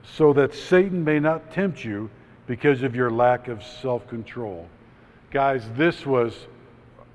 so 0.03 0.33
that 0.33 0.53
Satan 0.53 1.03
may 1.03 1.19
not 1.19 1.51
tempt 1.51 1.83
you 1.83 2.09
because 2.47 2.83
of 2.83 2.95
your 2.95 3.09
lack 3.09 3.47
of 3.47 3.63
self 3.63 4.07
control. 4.07 4.67
Guys, 5.31 5.63
this 5.77 6.05
was 6.05 6.47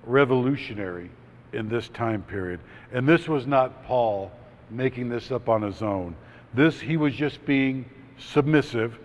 revolutionary 0.04 1.10
in 1.52 1.68
this 1.68 1.88
time 1.90 2.22
period. 2.22 2.60
And 2.92 3.06
this 3.06 3.28
was 3.28 3.46
not 3.46 3.84
Paul 3.84 4.32
making 4.70 5.08
this 5.10 5.30
up 5.30 5.48
on 5.48 5.62
his 5.62 5.82
own. 5.82 6.16
This, 6.54 6.80
he 6.80 6.96
was 6.96 7.14
just 7.14 7.44
being 7.44 7.84
submissive 8.18 8.98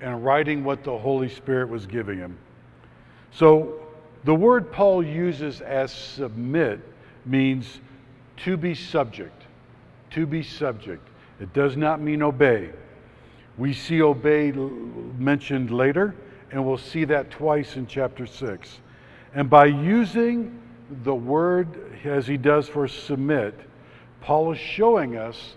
and 0.00 0.24
writing 0.24 0.64
what 0.64 0.82
the 0.82 0.96
Holy 0.96 1.28
Spirit 1.28 1.68
was 1.68 1.86
giving 1.86 2.18
him. 2.18 2.36
So, 3.30 3.80
the 4.24 4.34
word 4.34 4.72
Paul 4.72 5.04
uses 5.04 5.60
as 5.60 5.92
submit 5.92 6.80
means 7.24 7.80
to 8.38 8.56
be 8.56 8.74
subject. 8.74 9.44
To 10.10 10.26
be 10.26 10.42
subject. 10.42 11.06
It 11.40 11.52
does 11.52 11.76
not 11.76 12.00
mean 12.00 12.22
obey. 12.22 12.70
We 13.56 13.72
see 13.72 14.02
obey 14.02 14.50
mentioned 14.50 15.70
later, 15.70 16.14
and 16.50 16.64
we'll 16.64 16.78
see 16.78 17.04
that 17.04 17.30
twice 17.30 17.76
in 17.76 17.86
chapter 17.86 18.26
6. 18.26 18.78
And 19.34 19.50
by 19.50 19.66
using 19.66 20.60
the 21.04 21.14
word 21.14 22.00
as 22.04 22.26
he 22.26 22.36
does 22.36 22.68
for 22.68 22.88
submit, 22.88 23.54
Paul 24.20 24.52
is 24.52 24.58
showing 24.58 25.16
us 25.16 25.54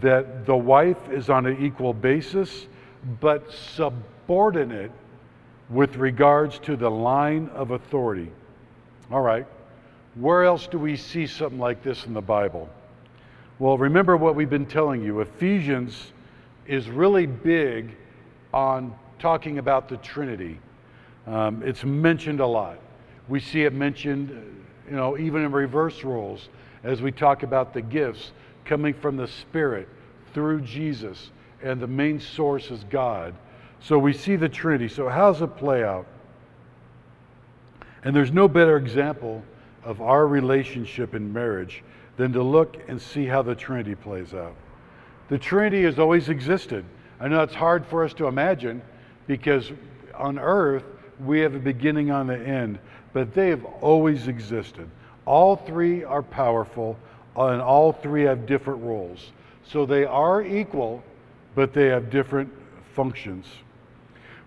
that 0.00 0.46
the 0.46 0.56
wife 0.56 1.08
is 1.10 1.30
on 1.30 1.46
an 1.46 1.64
equal 1.64 1.92
basis, 1.92 2.66
but 3.20 3.52
subordinate 3.52 4.90
with 5.70 5.96
regards 5.96 6.58
to 6.60 6.76
the 6.76 6.90
line 6.90 7.48
of 7.54 7.70
authority. 7.70 8.30
All 9.10 9.20
right, 9.20 9.46
where 10.14 10.44
else 10.44 10.66
do 10.66 10.78
we 10.78 10.96
see 10.96 11.26
something 11.26 11.58
like 11.58 11.82
this 11.82 12.06
in 12.06 12.14
the 12.14 12.22
Bible? 12.22 12.68
Well, 13.58 13.78
remember 13.78 14.16
what 14.16 14.34
we've 14.34 14.50
been 14.50 14.66
telling 14.66 15.02
you. 15.02 15.20
Ephesians 15.20 16.12
is 16.66 16.88
really 16.88 17.26
big 17.26 17.96
on 18.52 18.94
talking 19.18 19.58
about 19.58 19.88
the 19.88 19.96
Trinity. 19.98 20.58
Um, 21.26 21.62
it's 21.64 21.84
mentioned 21.84 22.40
a 22.40 22.46
lot. 22.46 22.78
We 23.28 23.40
see 23.40 23.62
it 23.62 23.72
mentioned 23.72 24.54
you 24.88 24.96
know, 24.96 25.16
even 25.18 25.44
in 25.44 25.52
reverse 25.52 26.04
roles, 26.04 26.48
as 26.82 27.00
we 27.00 27.10
talk 27.10 27.42
about 27.42 27.72
the 27.72 27.82
gifts 27.82 28.32
coming 28.64 28.92
from 28.92 29.16
the 29.16 29.28
Spirit 29.28 29.88
through 30.32 30.60
Jesus, 30.60 31.30
and 31.62 31.80
the 31.80 31.86
main 31.86 32.20
source 32.20 32.70
is 32.70 32.84
God. 32.90 33.34
So 33.80 33.98
we 33.98 34.12
see 34.12 34.36
the 34.36 34.48
Trinity. 34.48 34.88
So, 34.88 35.08
how 35.08 35.32
does 35.32 35.42
it 35.42 35.56
play 35.56 35.84
out? 35.84 36.06
And 38.02 38.14
there's 38.14 38.32
no 38.32 38.48
better 38.48 38.76
example 38.76 39.42
of 39.82 40.02
our 40.02 40.26
relationship 40.26 41.14
in 41.14 41.32
marriage 41.32 41.82
than 42.16 42.32
to 42.32 42.42
look 42.42 42.76
and 42.88 43.00
see 43.00 43.26
how 43.26 43.42
the 43.42 43.54
Trinity 43.54 43.94
plays 43.94 44.34
out. 44.34 44.54
The 45.28 45.38
Trinity 45.38 45.84
has 45.84 45.98
always 45.98 46.28
existed. 46.28 46.84
I 47.18 47.28
know 47.28 47.42
it's 47.42 47.54
hard 47.54 47.86
for 47.86 48.04
us 48.04 48.12
to 48.14 48.26
imagine 48.26 48.82
because 49.26 49.72
on 50.14 50.38
earth 50.38 50.84
we 51.20 51.40
have 51.40 51.54
a 51.54 51.58
beginning 51.58 52.10
on 52.10 52.26
the 52.26 52.38
end 52.38 52.78
but 53.14 53.32
they 53.32 53.48
have 53.48 53.64
always 53.80 54.28
existed. 54.28 54.90
All 55.24 55.56
three 55.56 56.04
are 56.04 56.22
powerful, 56.22 56.98
and 57.34 57.62
all 57.62 57.92
three 57.92 58.24
have 58.24 58.44
different 58.44 58.82
roles. 58.82 59.32
So 59.66 59.86
they 59.86 60.04
are 60.04 60.42
equal, 60.42 61.02
but 61.54 61.72
they 61.72 61.86
have 61.86 62.10
different 62.10 62.52
functions. 62.94 63.46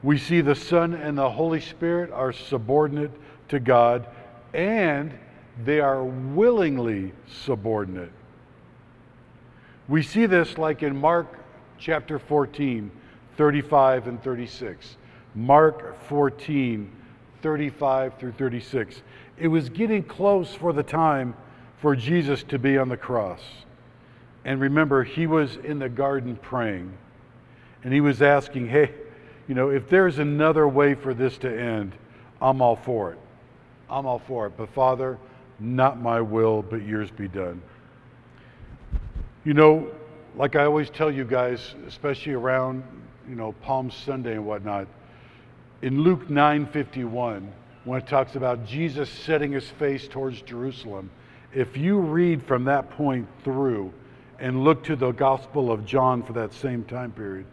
We 0.03 0.19
see 0.19 0.41
the 0.41 0.53
Son 0.53 0.93
and 0.93 1.17
the 1.17 1.31
Holy 1.31 1.61
Spirit 1.61 2.11
are 2.11 2.31
subordinate 2.31 3.11
to 3.49 3.59
God, 3.59 4.05
and 4.53 5.17
they 5.63 5.79
are 5.79 6.03
willingly 6.03 7.13
subordinate. 7.25 8.11
We 9.87 10.03
see 10.03 10.25
this 10.25 10.57
like 10.57 10.83
in 10.83 10.95
Mark 10.99 11.27
chapter 11.79 12.19
14, 12.19 12.91
35 13.37 14.07
and 14.07 14.21
36. 14.23 14.97
Mark 15.35 16.01
14, 16.07 16.91
35 17.41 18.17
through 18.17 18.31
36. 18.33 19.01
It 19.37 19.47
was 19.47 19.69
getting 19.69 20.03
close 20.03 20.53
for 20.53 20.73
the 20.73 20.83
time 20.83 21.35
for 21.79 21.95
Jesus 21.95 22.43
to 22.43 22.57
be 22.57 22.77
on 22.77 22.89
the 22.89 22.97
cross. 22.97 23.41
And 24.43 24.59
remember, 24.59 25.03
he 25.03 25.27
was 25.27 25.57
in 25.57 25.79
the 25.79 25.89
garden 25.89 26.37
praying. 26.37 26.97
And 27.83 27.93
he 27.93 28.01
was 28.01 28.21
asking, 28.21 28.69
hey, 28.69 28.93
you 29.47 29.55
know, 29.55 29.69
if 29.69 29.87
there's 29.89 30.19
another 30.19 30.67
way 30.67 30.95
for 30.95 31.13
this 31.13 31.37
to 31.39 31.49
end, 31.49 31.93
I'm 32.41 32.61
all 32.61 32.75
for 32.75 33.13
it. 33.13 33.19
I'm 33.89 34.05
all 34.05 34.19
for 34.19 34.47
it. 34.47 34.53
But 34.57 34.69
Father, 34.69 35.17
not 35.59 36.01
my 36.01 36.19
will, 36.19 36.61
but 36.61 36.83
yours 36.83 37.11
be 37.11 37.27
done. 37.27 37.61
You 39.43 39.53
know, 39.53 39.89
like 40.35 40.55
I 40.55 40.65
always 40.65 40.89
tell 40.89 41.11
you 41.11 41.23
guys, 41.23 41.75
especially 41.87 42.33
around, 42.33 42.83
you 43.27 43.35
know, 43.35 43.51
Palm 43.63 43.91
Sunday 43.91 44.33
and 44.33 44.45
whatnot, 44.45 44.87
in 45.81 46.01
Luke 46.01 46.29
9:51 46.29 47.47
when 47.83 48.01
it 48.01 48.07
talks 48.07 48.35
about 48.35 48.65
Jesus 48.65 49.09
setting 49.09 49.51
his 49.53 49.69
face 49.69 50.07
towards 50.07 50.41
Jerusalem. 50.41 51.09
If 51.53 51.77
you 51.77 51.99
read 51.99 52.43
from 52.43 52.65
that 52.65 52.89
point 52.89 53.27
through 53.43 53.93
and 54.39 54.63
look 54.63 54.83
to 54.83 54.95
the 54.95 55.11
Gospel 55.11 55.71
of 55.71 55.85
John 55.85 56.21
for 56.21 56.33
that 56.33 56.53
same 56.53 56.83
time 56.83 57.11
period, 57.11 57.45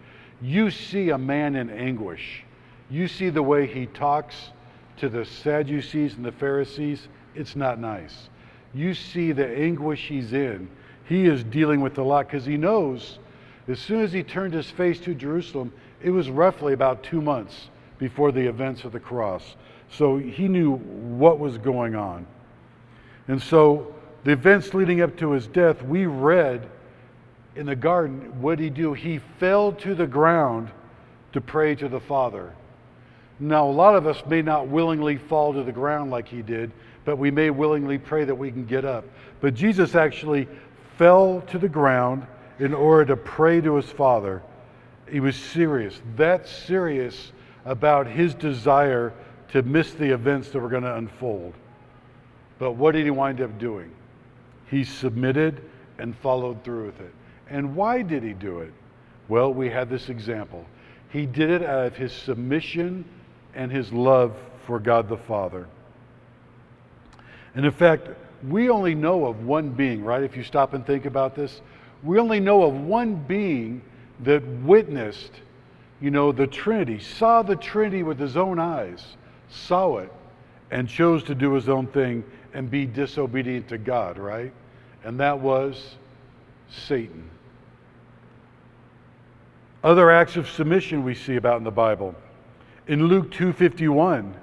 you 0.42 0.70
see 0.70 1.10
a 1.10 1.18
man 1.18 1.54
in 1.54 1.70
anguish. 1.70 2.42
You 2.90 3.06
see 3.06 3.30
the 3.30 3.42
way 3.42 3.66
he 3.66 3.86
talks 3.86 4.50
to 4.96 5.08
the 5.08 5.24
Sadducees 5.24 6.14
and 6.14 6.24
the 6.24 6.32
Pharisees. 6.32 7.08
It's 7.34 7.56
not 7.56 7.78
nice. 7.78 8.28
you 8.74 8.92
see 8.92 9.30
the 9.30 9.46
anguish 9.56 10.08
he's 10.08 10.32
in. 10.32 10.68
He 11.04 11.26
is 11.26 11.44
dealing 11.44 11.80
with 11.80 11.96
a 11.98 12.02
lot 12.02 12.26
because 12.26 12.44
he 12.44 12.56
knows 12.56 13.20
as 13.68 13.78
soon 13.78 14.02
as 14.02 14.12
he 14.12 14.22
turned 14.22 14.52
his 14.54 14.70
face 14.70 15.00
to 15.00 15.14
Jerusalem, 15.14 15.72
it 16.02 16.10
was 16.10 16.28
roughly 16.30 16.72
about 16.72 17.02
two 17.02 17.22
months 17.22 17.68
before 17.98 18.32
the 18.32 18.46
events 18.46 18.84
of 18.84 18.92
the 18.92 19.00
cross. 19.00 19.56
So 19.90 20.18
he 20.18 20.48
knew 20.48 20.76
what 20.76 21.38
was 21.38 21.56
going 21.58 21.94
on. 21.94 22.26
And 23.28 23.40
so 23.40 23.94
the 24.24 24.32
events 24.32 24.74
leading 24.74 25.00
up 25.00 25.16
to 25.18 25.30
his 25.30 25.46
death, 25.46 25.82
we 25.82 26.06
read 26.06 26.68
in 27.56 27.66
the 27.66 27.76
garden, 27.76 28.40
what 28.40 28.58
did 28.58 28.64
he 28.64 28.70
do? 28.70 28.92
He 28.92 29.18
fell 29.38 29.72
to 29.72 29.94
the 29.94 30.06
ground 30.06 30.70
to 31.32 31.40
pray 31.40 31.74
to 31.76 31.88
the 31.88 32.00
Father. 32.00 32.52
Now, 33.40 33.66
a 33.66 33.70
lot 33.70 33.96
of 33.96 34.06
us 34.06 34.22
may 34.26 34.42
not 34.42 34.68
willingly 34.68 35.16
fall 35.16 35.52
to 35.54 35.62
the 35.62 35.72
ground 35.72 36.10
like 36.10 36.28
he 36.28 36.42
did, 36.42 36.70
but 37.04 37.16
we 37.16 37.30
may 37.30 37.50
willingly 37.50 37.98
pray 37.98 38.24
that 38.24 38.34
we 38.34 38.50
can 38.50 38.64
get 38.64 38.84
up. 38.84 39.04
But 39.40 39.54
Jesus 39.54 39.94
actually 39.94 40.48
fell 40.96 41.42
to 41.48 41.58
the 41.58 41.68
ground 41.68 42.26
in 42.58 42.72
order 42.74 43.04
to 43.06 43.16
pray 43.16 43.60
to 43.60 43.76
his 43.76 43.90
Father. 43.90 44.42
He 45.08 45.20
was 45.20 45.36
serious, 45.36 46.00
that 46.16 46.48
serious 46.48 47.32
about 47.64 48.06
his 48.06 48.34
desire 48.34 49.12
to 49.48 49.62
miss 49.62 49.92
the 49.92 50.12
events 50.12 50.50
that 50.50 50.60
were 50.60 50.68
going 50.68 50.82
to 50.82 50.96
unfold. 50.96 51.54
But 52.58 52.72
what 52.72 52.92
did 52.92 53.04
he 53.04 53.10
wind 53.10 53.40
up 53.40 53.58
doing? 53.58 53.90
He 54.70 54.84
submitted 54.84 55.62
and 55.98 56.16
followed 56.16 56.64
through 56.64 56.86
with 56.86 57.00
it. 57.00 57.12
And 57.48 57.76
why 57.76 58.02
did 58.02 58.22
he 58.22 58.32
do 58.32 58.60
it? 58.60 58.72
Well, 59.28 59.52
we 59.52 59.70
had 59.70 59.88
this 59.88 60.08
example. 60.08 60.64
He 61.10 61.26
did 61.26 61.50
it 61.50 61.62
out 61.62 61.86
of 61.86 61.96
his 61.96 62.12
submission 62.12 63.04
and 63.54 63.70
his 63.70 63.92
love 63.92 64.36
for 64.66 64.80
God 64.80 65.08
the 65.08 65.16
Father. 65.16 65.66
And 67.54 67.64
in 67.64 67.72
fact, 67.72 68.08
we 68.48 68.68
only 68.68 68.94
know 68.94 69.26
of 69.26 69.44
one 69.44 69.70
being, 69.70 70.04
right? 70.04 70.22
If 70.22 70.36
you 70.36 70.42
stop 70.42 70.74
and 70.74 70.84
think 70.84 71.06
about 71.06 71.34
this, 71.34 71.60
we 72.04 72.18
only 72.18 72.38
know 72.38 72.62
of 72.62 72.74
one 72.74 73.14
being 73.14 73.82
that 74.20 74.44
witnessed, 74.62 75.32
you 76.00 76.10
know, 76.10 76.32
the 76.32 76.46
Trinity, 76.46 76.98
saw 76.98 77.42
the 77.42 77.56
Trinity 77.56 78.02
with 78.02 78.18
his 78.18 78.36
own 78.36 78.58
eyes, 78.58 79.16
saw 79.48 79.98
it, 79.98 80.12
and 80.70 80.88
chose 80.88 81.24
to 81.24 81.34
do 81.34 81.52
his 81.54 81.68
own 81.68 81.86
thing 81.86 82.24
and 82.52 82.70
be 82.70 82.86
disobedient 82.86 83.68
to 83.68 83.78
God, 83.78 84.18
right? 84.18 84.52
And 85.02 85.18
that 85.20 85.38
was 85.38 85.96
Satan. 86.70 87.30
Other 89.82 90.10
acts 90.10 90.36
of 90.36 90.48
submission 90.48 91.04
we 91.04 91.14
see 91.14 91.36
about 91.36 91.58
in 91.58 91.64
the 91.64 91.70
Bible. 91.70 92.14
In 92.86 93.06
Luke 93.06 93.30
2:51, 93.30 94.34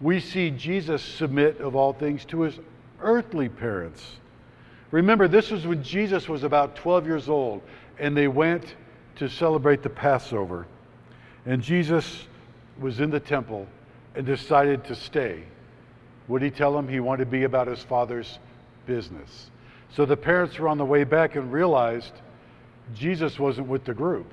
we 0.00 0.20
see 0.20 0.50
Jesus 0.50 1.02
submit 1.02 1.60
of 1.60 1.74
all 1.74 1.92
things 1.92 2.24
to 2.26 2.42
his 2.42 2.58
earthly 3.00 3.48
parents. 3.48 4.18
Remember, 4.94 5.26
this 5.26 5.50
was 5.50 5.66
when 5.66 5.82
Jesus 5.82 6.28
was 6.28 6.44
about 6.44 6.76
12 6.76 7.04
years 7.04 7.28
old, 7.28 7.62
and 7.98 8.16
they 8.16 8.28
went 8.28 8.76
to 9.16 9.28
celebrate 9.28 9.82
the 9.82 9.90
Passover. 9.90 10.68
And 11.46 11.60
Jesus 11.60 12.28
was 12.78 13.00
in 13.00 13.10
the 13.10 13.18
temple 13.18 13.66
and 14.14 14.24
decided 14.24 14.84
to 14.84 14.94
stay. 14.94 15.42
Would 16.28 16.42
he 16.42 16.50
tell 16.52 16.72
them 16.72 16.86
he 16.86 17.00
wanted 17.00 17.24
to 17.24 17.30
be 17.32 17.42
about 17.42 17.66
his 17.66 17.80
father's 17.80 18.38
business? 18.86 19.50
So 19.90 20.06
the 20.06 20.16
parents 20.16 20.60
were 20.60 20.68
on 20.68 20.78
the 20.78 20.84
way 20.84 21.02
back 21.02 21.34
and 21.34 21.52
realized 21.52 22.12
Jesus 22.94 23.36
wasn't 23.36 23.66
with 23.66 23.84
the 23.84 23.94
group, 23.94 24.32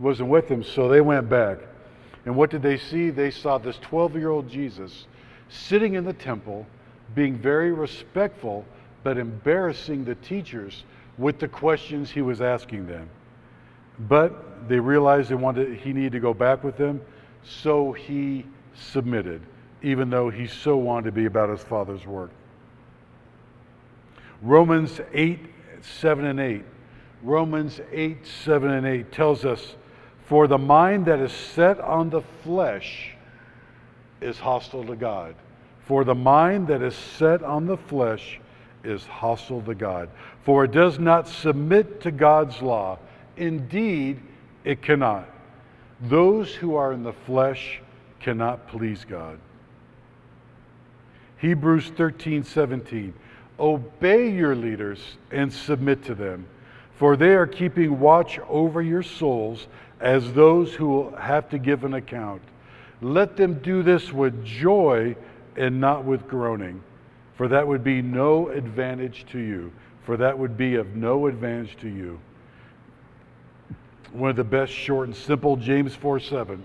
wasn't 0.00 0.30
with 0.30 0.48
them, 0.48 0.64
so 0.64 0.88
they 0.88 1.02
went 1.02 1.28
back. 1.28 1.58
And 2.24 2.34
what 2.34 2.48
did 2.48 2.62
they 2.62 2.78
see? 2.78 3.10
They 3.10 3.30
saw 3.30 3.58
this 3.58 3.76
12 3.82 4.16
year 4.16 4.30
old 4.30 4.48
Jesus 4.48 5.04
sitting 5.50 5.92
in 5.92 6.06
the 6.06 6.14
temple, 6.14 6.66
being 7.14 7.36
very 7.36 7.70
respectful 7.70 8.64
but 9.04 9.18
embarrassing 9.18 10.04
the 10.04 10.16
teachers 10.16 10.82
with 11.16 11.38
the 11.38 11.46
questions 11.46 12.10
he 12.10 12.22
was 12.22 12.40
asking 12.40 12.86
them. 12.88 13.08
But 14.00 14.68
they 14.68 14.80
realized 14.80 15.28
they 15.28 15.36
wanted, 15.36 15.78
he 15.78 15.92
needed 15.92 16.12
to 16.12 16.20
go 16.20 16.34
back 16.34 16.64
with 16.64 16.76
them, 16.76 17.00
so 17.44 17.92
he 17.92 18.46
submitted, 18.74 19.42
even 19.82 20.10
though 20.10 20.30
he 20.30 20.48
so 20.48 20.76
wanted 20.76 21.04
to 21.04 21.12
be 21.12 21.26
about 21.26 21.50
his 21.50 21.62
father's 21.62 22.04
work. 22.06 22.30
Romans 24.42 25.00
8, 25.12 25.38
7 25.80 26.24
and 26.24 26.40
8. 26.40 26.64
Romans 27.22 27.80
8, 27.92 28.26
7 28.26 28.70
and 28.70 28.86
8 28.86 29.12
tells 29.12 29.44
us, 29.44 29.76
For 30.26 30.46
the 30.46 30.58
mind 30.58 31.06
that 31.06 31.20
is 31.20 31.32
set 31.32 31.78
on 31.78 32.10
the 32.10 32.22
flesh 32.42 33.14
is 34.20 34.38
hostile 34.38 34.84
to 34.84 34.96
God. 34.96 35.34
For 35.86 36.04
the 36.04 36.14
mind 36.14 36.68
that 36.68 36.82
is 36.82 36.94
set 36.94 37.42
on 37.42 37.66
the 37.66 37.76
flesh 37.76 38.40
is 38.84 39.04
hostile 39.04 39.62
to 39.62 39.74
God, 39.74 40.08
for 40.42 40.64
it 40.64 40.72
does 40.72 40.98
not 40.98 41.28
submit 41.28 42.00
to 42.02 42.10
God's 42.10 42.60
law. 42.60 42.98
Indeed, 43.36 44.20
it 44.64 44.82
cannot. 44.82 45.28
Those 46.00 46.54
who 46.54 46.76
are 46.76 46.92
in 46.92 47.02
the 47.02 47.12
flesh 47.12 47.80
cannot 48.20 48.68
please 48.68 49.04
God. 49.04 49.38
Hebrews 51.38 51.90
13 51.96 52.44
17. 52.44 53.14
Obey 53.58 54.30
your 54.30 54.56
leaders 54.56 55.00
and 55.30 55.52
submit 55.52 56.04
to 56.04 56.14
them, 56.14 56.46
for 56.92 57.16
they 57.16 57.34
are 57.34 57.46
keeping 57.46 58.00
watch 58.00 58.38
over 58.48 58.82
your 58.82 59.02
souls 59.02 59.66
as 60.00 60.32
those 60.32 60.74
who 60.74 60.88
will 60.88 61.16
have 61.16 61.48
to 61.50 61.58
give 61.58 61.84
an 61.84 61.94
account. 61.94 62.42
Let 63.00 63.36
them 63.36 63.60
do 63.60 63.82
this 63.82 64.12
with 64.12 64.44
joy 64.44 65.16
and 65.56 65.80
not 65.80 66.04
with 66.04 66.26
groaning 66.26 66.82
for 67.34 67.48
that 67.48 67.66
would 67.66 67.82
be 67.82 68.00
no 68.00 68.48
advantage 68.48 69.26
to 69.32 69.38
you. 69.38 69.72
For 70.04 70.16
that 70.18 70.38
would 70.38 70.56
be 70.56 70.74
of 70.76 70.94
no 70.94 71.26
advantage 71.26 71.76
to 71.78 71.88
you. 71.88 72.20
One 74.12 74.30
of 74.30 74.36
the 74.36 74.44
best 74.44 74.72
short 74.72 75.08
and 75.08 75.16
simple, 75.16 75.56
James 75.56 75.94
4 75.94 76.20
7. 76.20 76.64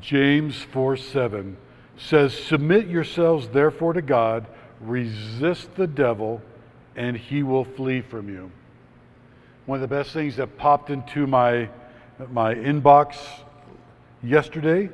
James 0.00 0.56
4 0.56 0.96
7 0.96 1.56
says, 1.96 2.36
Submit 2.36 2.86
yourselves 2.86 3.48
therefore 3.48 3.94
to 3.94 4.02
God, 4.02 4.46
resist 4.80 5.74
the 5.74 5.86
devil, 5.86 6.42
and 6.94 7.16
he 7.16 7.42
will 7.42 7.64
flee 7.64 8.02
from 8.02 8.28
you. 8.28 8.50
One 9.66 9.82
of 9.82 9.88
the 9.88 9.94
best 9.94 10.12
things 10.12 10.36
that 10.36 10.58
popped 10.58 10.90
into 10.90 11.26
my, 11.26 11.68
my 12.30 12.54
inbox 12.54 13.16
yesterday 14.22 14.90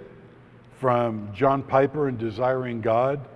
from 0.78 1.30
John 1.34 1.62
Piper 1.62 2.08
and 2.08 2.18
Desiring 2.18 2.80
God 2.80 3.26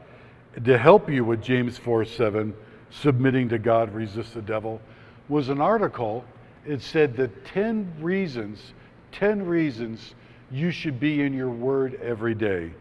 to 0.64 0.78
help 0.78 1.08
you 1.08 1.24
with 1.24 1.42
James 1.42 1.78
4 1.78 2.04
7, 2.04 2.54
submitting 2.90 3.48
to 3.48 3.58
God, 3.58 3.92
resist 3.94 4.34
the 4.34 4.42
devil, 4.42 4.80
was 5.28 5.48
an 5.48 5.60
article. 5.60 6.24
It 6.66 6.82
said 6.82 7.16
the 7.16 7.28
10 7.28 7.94
reasons, 8.00 8.74
10 9.12 9.44
reasons 9.44 10.14
you 10.50 10.70
should 10.70 11.00
be 11.00 11.22
in 11.22 11.32
your 11.32 11.50
word 11.50 11.98
every 12.02 12.34
day. 12.34 12.72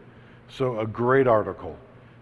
So, 0.48 0.80
a 0.80 0.86
great 0.86 1.26
article. 1.26 1.76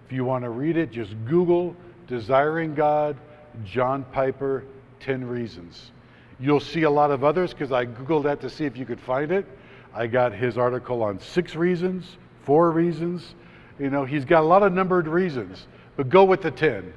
If 0.06 0.12
you 0.12 0.24
want 0.24 0.44
to 0.44 0.50
read 0.50 0.76
it, 0.76 0.92
just 0.92 1.12
Google 1.26 1.74
Desiring 2.06 2.74
God, 2.74 3.16
John 3.64 4.04
Piper, 4.12 4.64
10 5.00 5.24
Reasons. 5.24 5.92
You'll 6.38 6.60
see 6.60 6.82
a 6.82 6.90
lot 6.90 7.10
of 7.10 7.22
others 7.22 7.52
because 7.52 7.70
I 7.70 7.86
Googled 7.86 8.24
that 8.24 8.40
to 8.40 8.50
see 8.50 8.64
if 8.64 8.76
you 8.76 8.86
could 8.86 9.00
find 9.00 9.30
it. 9.30 9.46
I 9.94 10.06
got 10.06 10.32
his 10.32 10.56
article 10.56 11.02
on 11.02 11.20
six 11.20 11.54
reasons, 11.54 12.16
four 12.42 12.70
reasons, 12.70 13.34
you 13.81 13.88
know, 13.88 14.05
he's 14.05 14.27
got 14.27 14.43
a 14.43 14.47
lot 14.47 14.62
of 14.62 14.75
numbered 14.75 15.09
reasons, 15.09 15.66
but 15.97 16.11
go 16.11 16.23
with 16.25 16.43
the 16.43 16.51
10. 16.51 16.93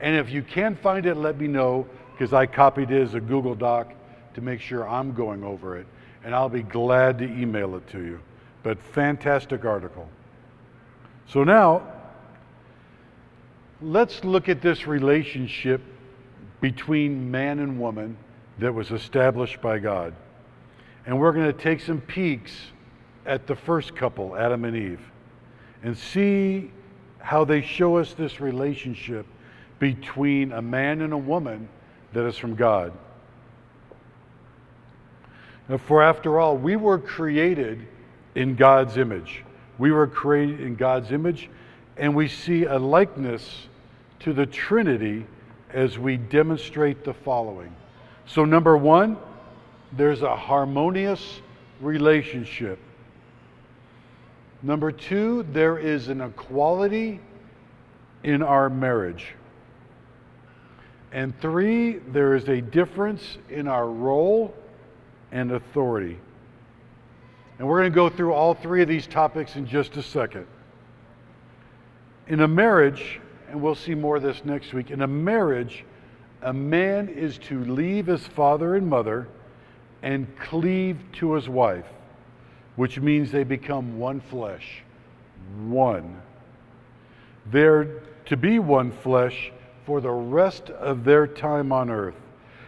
And 0.00 0.16
if 0.16 0.30
you 0.30 0.42
can't 0.42 0.78
find 0.78 1.06
it, 1.06 1.16
let 1.16 1.40
me 1.40 1.48
know 1.48 1.86
because 2.12 2.34
I 2.34 2.44
copied 2.44 2.90
it 2.90 3.00
as 3.00 3.14
a 3.14 3.20
Google 3.20 3.54
Doc 3.54 3.94
to 4.34 4.42
make 4.42 4.60
sure 4.60 4.86
I'm 4.86 5.14
going 5.14 5.42
over 5.42 5.78
it. 5.78 5.86
And 6.22 6.34
I'll 6.34 6.50
be 6.50 6.62
glad 6.62 7.18
to 7.18 7.24
email 7.24 7.74
it 7.76 7.88
to 7.88 8.02
you. 8.02 8.20
But 8.62 8.82
fantastic 8.82 9.64
article. 9.64 10.08
So 11.26 11.42
now, 11.42 11.90
let's 13.80 14.22
look 14.22 14.50
at 14.50 14.60
this 14.60 14.86
relationship 14.86 15.80
between 16.60 17.30
man 17.30 17.60
and 17.60 17.80
woman 17.80 18.18
that 18.58 18.74
was 18.74 18.90
established 18.90 19.62
by 19.62 19.78
God. 19.78 20.12
And 21.06 21.18
we're 21.18 21.32
going 21.32 21.46
to 21.46 21.58
take 21.58 21.80
some 21.80 22.00
peeks 22.02 22.52
at 23.24 23.46
the 23.46 23.56
first 23.56 23.96
couple, 23.96 24.36
Adam 24.36 24.66
and 24.66 24.76
Eve 24.76 25.00
and 25.82 25.96
see 25.96 26.70
how 27.18 27.44
they 27.44 27.60
show 27.60 27.96
us 27.96 28.12
this 28.14 28.40
relationship 28.40 29.26
between 29.78 30.52
a 30.52 30.62
man 30.62 31.02
and 31.02 31.12
a 31.12 31.18
woman 31.18 31.68
that 32.12 32.26
is 32.26 32.36
from 32.36 32.54
God. 32.54 32.92
For 35.86 36.02
after 36.02 36.38
all, 36.38 36.56
we 36.56 36.76
were 36.76 36.98
created 36.98 37.86
in 38.34 38.54
God's 38.54 38.96
image. 38.96 39.44
We 39.78 39.90
were 39.90 40.06
created 40.06 40.60
in 40.60 40.76
God's 40.76 41.10
image, 41.10 41.50
and 41.96 42.14
we 42.14 42.28
see 42.28 42.64
a 42.64 42.78
likeness 42.78 43.66
to 44.20 44.32
the 44.32 44.46
Trinity 44.46 45.26
as 45.70 45.98
we 45.98 46.16
demonstrate 46.16 47.04
the 47.04 47.12
following. 47.12 47.74
So, 48.26 48.44
number 48.44 48.76
one, 48.76 49.18
there's 49.92 50.22
a 50.22 50.36
harmonious 50.36 51.40
relationship 51.80 52.78
Number 54.62 54.90
two, 54.90 55.44
there 55.52 55.78
is 55.78 56.08
an 56.08 56.20
equality 56.20 57.20
in 58.22 58.42
our 58.42 58.68
marriage. 58.68 59.34
And 61.12 61.38
three, 61.40 61.98
there 61.98 62.34
is 62.34 62.48
a 62.48 62.60
difference 62.60 63.38
in 63.48 63.68
our 63.68 63.88
role 63.88 64.54
and 65.32 65.52
authority. 65.52 66.18
And 67.58 67.66
we're 67.66 67.80
going 67.80 67.92
to 67.92 67.94
go 67.94 68.08
through 68.08 68.34
all 68.34 68.54
three 68.54 68.82
of 68.82 68.88
these 68.88 69.06
topics 69.06 69.56
in 69.56 69.66
just 69.66 69.96
a 69.96 70.02
second. 70.02 70.46
In 72.26 72.40
a 72.40 72.48
marriage, 72.48 73.20
and 73.48 73.62
we'll 73.62 73.74
see 73.74 73.94
more 73.94 74.16
of 74.16 74.22
this 74.22 74.44
next 74.44 74.74
week, 74.74 74.90
in 74.90 75.02
a 75.02 75.06
marriage, 75.06 75.84
a 76.42 76.52
man 76.52 77.08
is 77.08 77.38
to 77.38 77.64
leave 77.64 78.06
his 78.06 78.26
father 78.26 78.74
and 78.74 78.86
mother 78.88 79.28
and 80.02 80.26
cleave 80.38 80.98
to 81.12 81.34
his 81.34 81.48
wife, 81.48 81.88
which 82.76 83.00
means 83.00 83.32
they 83.32 83.44
become 83.44 83.98
one 83.98 84.20
flesh. 84.20 84.82
One. 85.66 86.20
They're 87.50 88.02
to 88.26 88.36
be 88.36 88.58
one 88.58 88.90
flesh 88.90 89.52
for 89.84 90.00
the 90.00 90.10
rest 90.10 90.70
of 90.70 91.04
their 91.04 91.26
time 91.26 91.72
on 91.72 91.90
earth. 91.90 92.16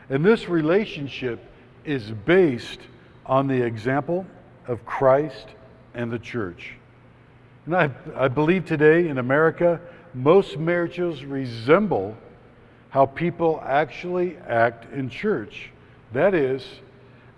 And 0.09 0.25
this 0.25 0.49
relationship 0.49 1.44
is 1.85 2.11
based 2.25 2.81
on 3.27 3.47
the 3.47 3.61
example 3.62 4.27
of 4.66 4.85
Christ 4.87 5.49
and 5.94 6.11
the 6.11 6.18
church. 6.18 6.75
And 7.66 7.77
I, 7.77 7.90
I 8.16 8.29
believe 8.29 8.64
today 8.64 9.09
in 9.09 9.18
America, 9.18 9.81
most 10.14 10.59
marriages 10.59 11.25
resemble 11.25 12.16
how 12.90 13.05
people 13.05 13.62
actually 13.64 14.37
act 14.47 14.90
in 14.92 15.11
church. 15.11 15.71
That 16.12 16.35
is, 16.35 16.64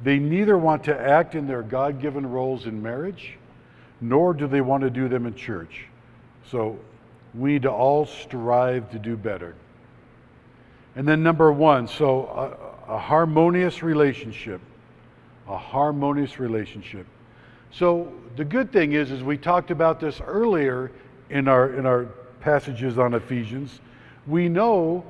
they 0.03 0.19
neither 0.19 0.57
want 0.57 0.85
to 0.85 0.99
act 0.99 1.35
in 1.35 1.47
their 1.47 1.63
God 1.63 2.01
given 2.01 2.27
roles 2.27 2.67
in 2.67 2.83
marriage, 2.83 3.37
nor 4.01 4.33
do 4.33 4.47
they 4.47 4.61
want 4.61 4.83
to 4.83 4.91
do 4.91 5.09
them 5.09 5.27
in 5.27 5.35
church. 5.35 5.87
So 6.51 6.79
we 7.35 7.53
need 7.53 7.63
to 7.63 7.71
all 7.71 8.07
strive 8.07 8.91
to 8.93 8.99
do 8.99 9.17
better. 9.17 9.55
And 10.97 11.07
then, 11.07 11.23
number 11.23 11.53
one, 11.53 11.87
so 11.87 12.27
a, 12.89 12.95
a 12.95 12.99
harmonious 12.99 13.83
relationship. 13.83 14.61
A 15.49 15.57
harmonious 15.57 16.39
relationship. 16.39 17.07
So 17.73 18.13
the 18.37 18.45
good 18.45 18.73
thing 18.73 18.93
is, 18.93 19.11
is 19.11 19.23
we 19.23 19.37
talked 19.37 19.71
about 19.71 20.01
this 20.01 20.21
earlier 20.21 20.91
in 21.29 21.47
our 21.47 21.75
in 21.75 21.87
our 21.87 22.07
passages 22.41 22.99
on 22.99 23.15
Ephesians. 23.15 23.81
We 24.27 24.49
know 24.49 25.05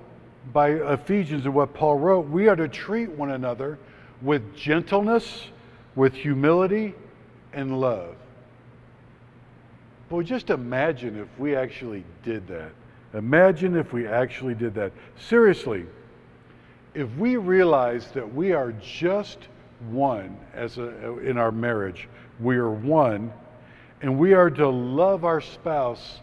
by 0.53 0.71
Ephesians 0.71 1.45
and 1.45 1.55
what 1.55 1.75
Paul 1.75 1.99
wrote, 1.99 2.29
we 2.29 2.49
are 2.49 2.57
to 2.57 2.69
treat 2.69 3.11
one 3.11 3.31
another 3.31 3.79
with 4.23 4.55
gentleness, 4.55 5.49
with 5.95 6.15
humility, 6.15 6.95
and 7.53 7.81
love. 7.81 8.17
But 10.09 10.27
just 10.27 10.51
imagine 10.51 11.19
if 11.19 11.29
we 11.39 11.55
actually 11.55 12.05
did 12.25 12.47
that. 12.49 12.73
Imagine 13.15 13.77
if 13.77 13.93
we 13.93 14.07
actually 14.07 14.55
did 14.55 14.75
that. 14.75 14.93
Seriously, 15.17 15.87
if 16.95 17.09
we 17.17 17.37
realize 17.37 18.11
that 18.13 18.35
we 18.35 18.53
are 18.53 18.73
just 18.73 19.39
one 19.89 20.37
as 20.55 20.79
a, 20.79 21.19
in 21.21 21.39
our 21.39 21.53
marriage, 21.53 22.09
we 22.41 22.57
are 22.57 22.71
one, 22.71 23.33
and 24.03 24.19
we 24.19 24.33
are 24.33 24.51
to 24.51 24.69
love 24.69 25.25
our 25.25 25.41
spouse 25.41 26.21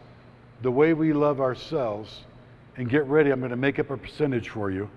the 0.62 0.72
way 0.72 0.94
we 0.94 1.14
love 1.14 1.40
ourselves. 1.40 2.22
And 2.76 2.90
get 2.90 3.06
ready, 3.06 3.32
I'm 3.32 3.40
going 3.40 3.52
to 3.52 3.56
make 3.56 3.80
up 3.80 3.90
a 3.90 3.98
percentage 3.98 4.50
for 4.50 4.70
you. 4.70 4.90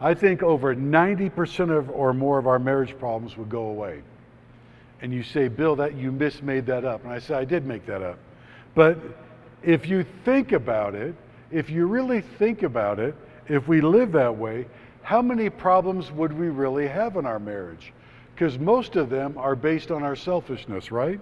I 0.00 0.14
think 0.14 0.42
over 0.42 0.74
90% 0.74 1.70
of 1.70 1.90
or 1.90 2.12
more 2.12 2.38
of 2.38 2.46
our 2.46 2.58
marriage 2.58 2.98
problems 2.98 3.36
would 3.36 3.48
go 3.48 3.68
away. 3.68 4.02
And 5.00 5.12
you 5.12 5.22
say, 5.22 5.48
Bill, 5.48 5.76
that 5.76 5.94
you 5.94 6.12
mismade 6.12 6.66
that 6.66 6.84
up. 6.84 7.04
And 7.04 7.12
I 7.12 7.18
say, 7.18 7.34
I 7.34 7.44
did 7.44 7.66
make 7.66 7.86
that 7.86 8.02
up. 8.02 8.18
But 8.74 8.98
if 9.62 9.86
you 9.86 10.04
think 10.24 10.52
about 10.52 10.94
it, 10.94 11.14
if 11.50 11.70
you 11.70 11.86
really 11.86 12.20
think 12.20 12.62
about 12.62 12.98
it, 12.98 13.14
if 13.48 13.68
we 13.68 13.80
live 13.80 14.12
that 14.12 14.36
way, 14.36 14.66
how 15.02 15.22
many 15.22 15.48
problems 15.48 16.10
would 16.12 16.32
we 16.32 16.48
really 16.48 16.88
have 16.88 17.16
in 17.16 17.26
our 17.26 17.38
marriage? 17.38 17.92
Because 18.34 18.58
most 18.58 18.96
of 18.96 19.08
them 19.08 19.38
are 19.38 19.54
based 19.54 19.90
on 19.90 20.02
our 20.02 20.16
selfishness, 20.16 20.90
right? 20.90 21.20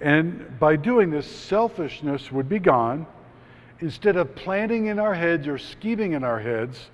And 0.00 0.58
by 0.58 0.76
doing 0.76 1.10
this, 1.10 1.26
selfishness 1.26 2.32
would 2.32 2.48
be 2.48 2.58
gone. 2.58 3.06
Instead 3.80 4.16
of 4.16 4.34
planning 4.34 4.86
in 4.86 4.98
our 4.98 5.14
heads 5.14 5.46
or 5.48 5.58
scheming 5.58 6.12
in 6.12 6.24
our 6.24 6.38
heads, 6.38 6.90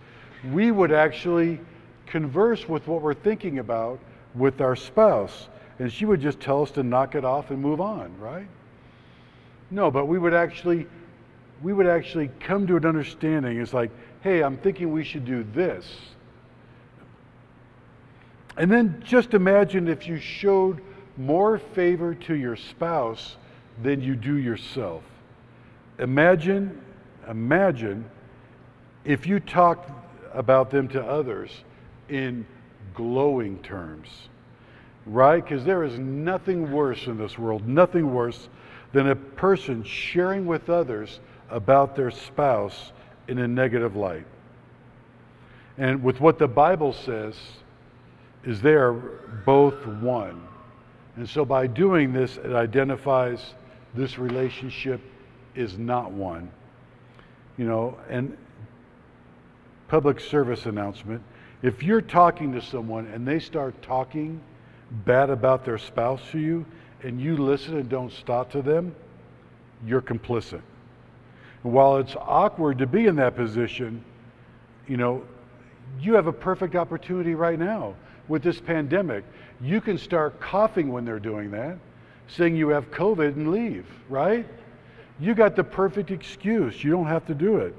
we 0.53 0.71
would 0.71 0.93
actually 0.93 1.61
converse 2.07 2.69
with 2.69 2.87
what 2.87 3.03
we're 3.03 3.15
thinking 3.15 3.59
about 3.59 3.99
with 4.35 4.61
our 4.61 4.77
spouse. 4.77 5.49
And 5.79 5.93
she 5.93 6.05
would 6.05 6.21
just 6.21 6.41
tell 6.41 6.63
us 6.63 6.71
to 6.73 6.83
knock 6.83 7.15
it 7.15 7.25
off 7.25 7.51
and 7.51 7.61
move 7.61 7.81
on, 7.81 8.19
right? 8.19 8.49
No, 9.71 9.91
but 9.91 10.07
we 10.07 10.19
would 10.19 10.35
actually 10.35 10.87
we 11.63 11.73
would 11.73 11.87
actually 11.87 12.31
come 12.41 12.67
to 12.67 12.77
an 12.77 12.87
understanding. 12.87 13.61
It's 13.61 13.75
like, 13.75 13.91
hey, 14.23 14.43
I'm 14.43 14.57
thinking 14.57 14.93
we 14.93 15.05
should 15.05 15.27
do 15.27 15.45
this. 15.53 15.87
And 18.57 18.71
then 18.71 19.03
just 19.05 19.35
imagine 19.35 19.89
if 19.89 20.07
you 20.07 20.19
showed 20.19 20.81
more 21.17 21.59
favor 21.59 22.15
to 22.15 22.35
your 22.35 22.57
spouse 22.57 23.37
than 23.83 24.01
you 24.01 24.17
do 24.17 24.37
yourself. 24.37 25.03
Imagine, 25.99 26.81
imagine 27.29 28.05
if 29.05 29.27
you 29.27 29.39
talked 29.39 29.91
about 30.33 30.71
them 30.71 30.89
to 30.89 31.03
others 31.03 31.51
in 32.09 32.47
glowing 32.95 33.59
terms, 33.63 34.09
right? 35.07 35.43
Because 35.43 35.65
there 35.65 35.85
is 35.85 35.99
nothing 35.99 36.73
worse 36.73 37.07
in 37.07 37.19
this 37.19 37.39
world, 37.39 37.67
nothing 37.67 38.13
worse 38.13 38.49
than 38.93 39.09
a 39.09 39.17
person 39.17 39.83
sharing 39.85 40.47
with 40.47 40.69
others 40.69 41.21
about 41.49 41.97
their 41.97 42.11
spouse 42.11 42.93
in 43.29 43.39
a 43.39 43.49
negative 43.49 43.97
light. 43.97 44.27
And 45.79 46.03
with 46.03 46.21
what 46.21 46.39
the 46.39 46.49
Bible 46.49 46.93
says, 46.93 47.37
is 48.45 48.61
they 48.61 48.75
are 48.75 48.93
both 49.45 49.87
one. 49.87 50.47
And 51.17 51.29
so 51.29 51.45
by 51.45 51.67
doing 51.67 52.13
this, 52.13 52.37
it 52.39 52.53
identifies 52.53 53.55
this 53.95 54.19
relationship 54.19 55.01
is 55.55 55.77
not 55.79 56.11
one. 56.11 56.51
You 57.59 57.67
know, 57.67 57.99
and 58.09 58.37
public 59.91 60.21
service 60.21 60.67
announcement 60.67 61.21
if 61.63 61.83
you're 61.83 62.01
talking 62.01 62.53
to 62.53 62.63
someone 62.63 63.07
and 63.09 63.27
they 63.27 63.41
start 63.41 63.83
talking 63.83 64.41
bad 65.05 65.31
about 65.31 65.65
their 65.65 65.79
spouse 65.79 66.23
to 66.31 66.39
you 66.39 66.65
and 67.03 67.21
you 67.21 67.37
listen 67.37 67.77
and 67.77 67.89
don't 67.89 68.13
stop 68.13 68.53
to 68.53 68.63
them, 68.63 68.95
you're 69.85 70.01
complicit. 70.01 70.63
And 71.65 71.73
while 71.73 71.97
it's 71.97 72.15
awkward 72.17 72.79
to 72.79 72.87
be 72.87 73.07
in 73.07 73.17
that 73.17 73.35
position, 73.35 74.05
you 74.87 74.97
know, 74.97 75.25
you 76.01 76.15
have 76.15 76.29
a 76.29 76.33
perfect 76.33 76.77
opportunity 76.77 77.35
right 77.35 77.59
now 77.59 77.97
with 78.29 78.45
this 78.45 78.61
pandemic. 78.61 79.25
You 79.61 79.81
can 79.81 79.99
start 79.99 80.41
coughing 80.41 80.93
when 80.93 81.05
they're 81.05 81.19
doing 81.19 81.51
that, 81.51 81.77
saying 82.29 82.57
you 82.57 82.69
have 82.69 82.93
COVID 82.93 83.35
and 83.35 83.51
leave, 83.51 83.87
right? 84.09 84.47
You 85.19 85.35
got 85.35 85.57
the 85.57 85.65
perfect 85.65 86.13
excuse. 86.13 86.83
You 86.83 86.93
don't 86.93 87.07
have 87.07 87.27
to 87.27 87.35
do 87.35 87.57
it. 87.57 87.75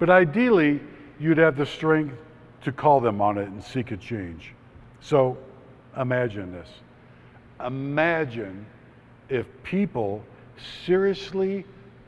But 0.00 0.10
ideally, 0.10 0.80
you'd 1.20 1.38
have 1.38 1.56
the 1.56 1.66
strength 1.66 2.16
to 2.62 2.72
call 2.72 3.00
them 3.00 3.20
on 3.20 3.38
it 3.38 3.48
and 3.48 3.62
seek 3.62 3.92
a 3.92 3.96
change. 3.96 4.54
So 5.00 5.36
imagine 5.96 6.52
this. 6.52 6.68
Imagine 7.64 8.66
if 9.28 9.46
people 9.62 10.24
seriously 10.84 11.64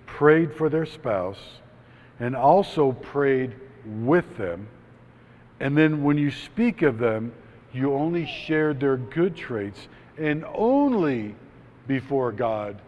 prayed 0.06 0.52
for 0.52 0.68
their 0.68 0.86
spouse 0.86 1.60
and 2.18 2.34
also 2.34 2.92
prayed 2.92 3.54
with 3.84 4.36
them. 4.36 4.66
And 5.60 5.76
then 5.76 6.02
when 6.02 6.18
you 6.18 6.30
speak 6.30 6.82
of 6.82 6.98
them, 6.98 7.32
you 7.72 7.94
only 7.94 8.26
shared 8.26 8.80
their 8.80 8.96
good 8.96 9.36
traits 9.36 9.88
and 10.18 10.44
only 10.54 11.34
before 11.86 12.32
God 12.32 12.80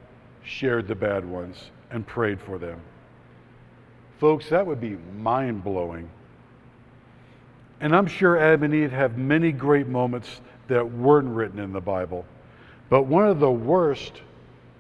shared 0.43 0.87
the 0.89 0.95
bad 0.95 1.25
ones 1.25 1.71
and 1.91 2.07
prayed 2.07 2.41
for 2.41 2.59
them. 2.59 2.81
Folks, 4.19 4.49
that 4.51 4.67
would 4.67 4.81
be 4.81 4.97
mind 5.19 5.65
blowing. 5.65 6.09
And 7.81 7.95
I'm 7.95 8.07
sure 8.07 8.39
Adam 8.39 8.63
and 8.65 8.75
Eve 8.75 8.93
have 8.93 9.19
many 9.19 9.53
great 9.53 9.89
moments 9.89 10.41
that 10.69 10.93
weren't 10.93 11.29
written 11.29 11.59
in 11.59 11.73
the 11.73 11.81
Bible. 11.81 12.25
But 12.89 13.03
one 13.03 13.29
of 13.29 13.41
the 13.41 13.51
worst 13.51 14.23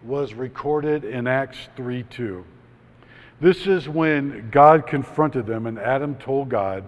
was 0.04 0.34
recorded 0.34 1.04
in 1.04 1.26
Acts 1.26 1.58
3 1.76 2.04
2. 2.04 2.44
This 3.40 3.66
is 3.66 3.88
when 3.88 4.48
God 4.50 4.86
confronted 4.86 5.46
them, 5.46 5.66
and 5.66 5.78
Adam 5.78 6.14
told 6.14 6.48
God 6.48 6.84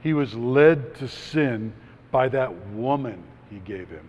he 0.00 0.14
was 0.14 0.34
led 0.34 0.94
to 0.96 1.08
sin 1.08 1.72
by 2.10 2.28
that 2.28 2.54
woman 2.68 3.22
he 3.50 3.58
gave 3.58 3.88
him. 3.88 4.08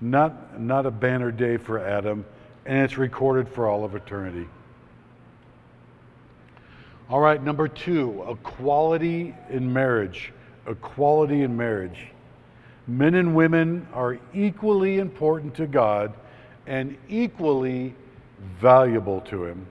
Not, 0.00 0.60
not 0.60 0.84
a 0.84 0.90
banner 0.90 1.30
day 1.30 1.56
for 1.56 1.78
Adam, 1.78 2.24
and 2.66 2.78
it's 2.78 2.98
recorded 2.98 3.48
for 3.48 3.68
all 3.68 3.84
of 3.84 3.94
eternity. 3.94 4.48
All 7.12 7.20
right, 7.20 7.42
number 7.42 7.68
two, 7.68 8.24
equality 8.26 9.34
in 9.50 9.70
marriage. 9.70 10.32
Equality 10.66 11.42
in 11.42 11.54
marriage. 11.54 12.06
Men 12.86 13.16
and 13.16 13.36
women 13.36 13.86
are 13.92 14.18
equally 14.32 14.98
important 14.98 15.54
to 15.56 15.66
God 15.66 16.14
and 16.66 16.96
equally 17.10 17.94
valuable 18.58 19.20
to 19.20 19.44
Him. 19.44 19.66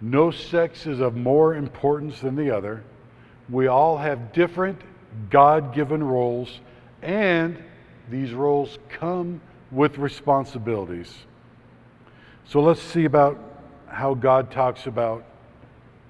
No 0.00 0.30
sex 0.30 0.86
is 0.86 1.00
of 1.00 1.16
more 1.16 1.56
importance 1.56 2.20
than 2.20 2.36
the 2.36 2.52
other. 2.52 2.84
We 3.50 3.66
all 3.66 3.98
have 3.98 4.32
different 4.32 4.80
God 5.30 5.74
given 5.74 6.00
roles, 6.00 6.60
and 7.02 7.60
these 8.08 8.32
roles 8.32 8.78
come 8.88 9.40
with 9.72 9.98
responsibilities. 9.98 11.12
So 12.44 12.60
let's 12.60 12.80
see 12.80 13.04
about 13.04 13.51
how 13.92 14.14
God 14.14 14.50
talks 14.50 14.86
about 14.86 15.24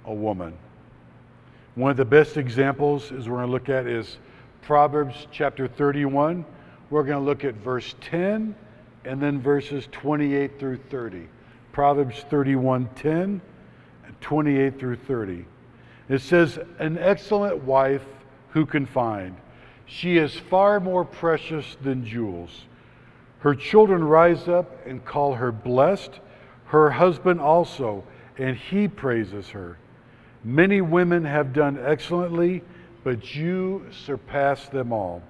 a 0.04 0.14
woman. 0.14 0.54
One 1.74 1.90
of 1.90 1.96
the 1.96 2.04
best 2.04 2.36
examples 2.36 3.10
is 3.10 3.28
we're 3.28 3.36
going 3.36 3.46
to 3.46 3.52
look 3.52 3.68
at 3.68 3.86
is 3.86 4.18
Proverbs 4.62 5.26
chapter 5.32 5.66
31. 5.66 6.44
We're 6.90 7.02
going 7.02 7.18
to 7.18 7.24
look 7.24 7.44
at 7.44 7.54
verse 7.54 7.94
10 8.00 8.54
and 9.04 9.20
then 9.20 9.40
verses 9.40 9.88
28 9.90 10.58
through 10.58 10.76
30. 10.90 11.28
Proverbs 11.72 12.24
31 12.30 12.88
10 12.94 13.40
and 14.06 14.20
28 14.20 14.78
through 14.78 14.96
30. 14.96 15.44
It 16.08 16.20
says, 16.20 16.58
An 16.78 16.98
excellent 16.98 17.64
wife 17.64 18.04
who 18.50 18.66
can 18.66 18.86
find? 18.86 19.34
She 19.86 20.18
is 20.18 20.34
far 20.36 20.78
more 20.78 21.04
precious 21.04 21.76
than 21.82 22.04
jewels. 22.04 22.66
Her 23.40 23.54
children 23.54 24.04
rise 24.04 24.46
up 24.46 24.86
and 24.86 25.04
call 25.04 25.34
her 25.34 25.50
blessed, 25.50 26.20
her 26.72 26.90
husband 26.90 27.38
also, 27.38 28.02
and 28.38 28.56
he 28.56 28.88
praises 28.88 29.50
her. 29.50 29.76
Many 30.42 30.80
women 30.80 31.22
have 31.22 31.52
done 31.52 31.78
excellently, 31.78 32.62
but 33.04 33.34
you 33.34 33.84
surpass 33.90 34.70
them 34.70 34.90
all. 34.90 35.22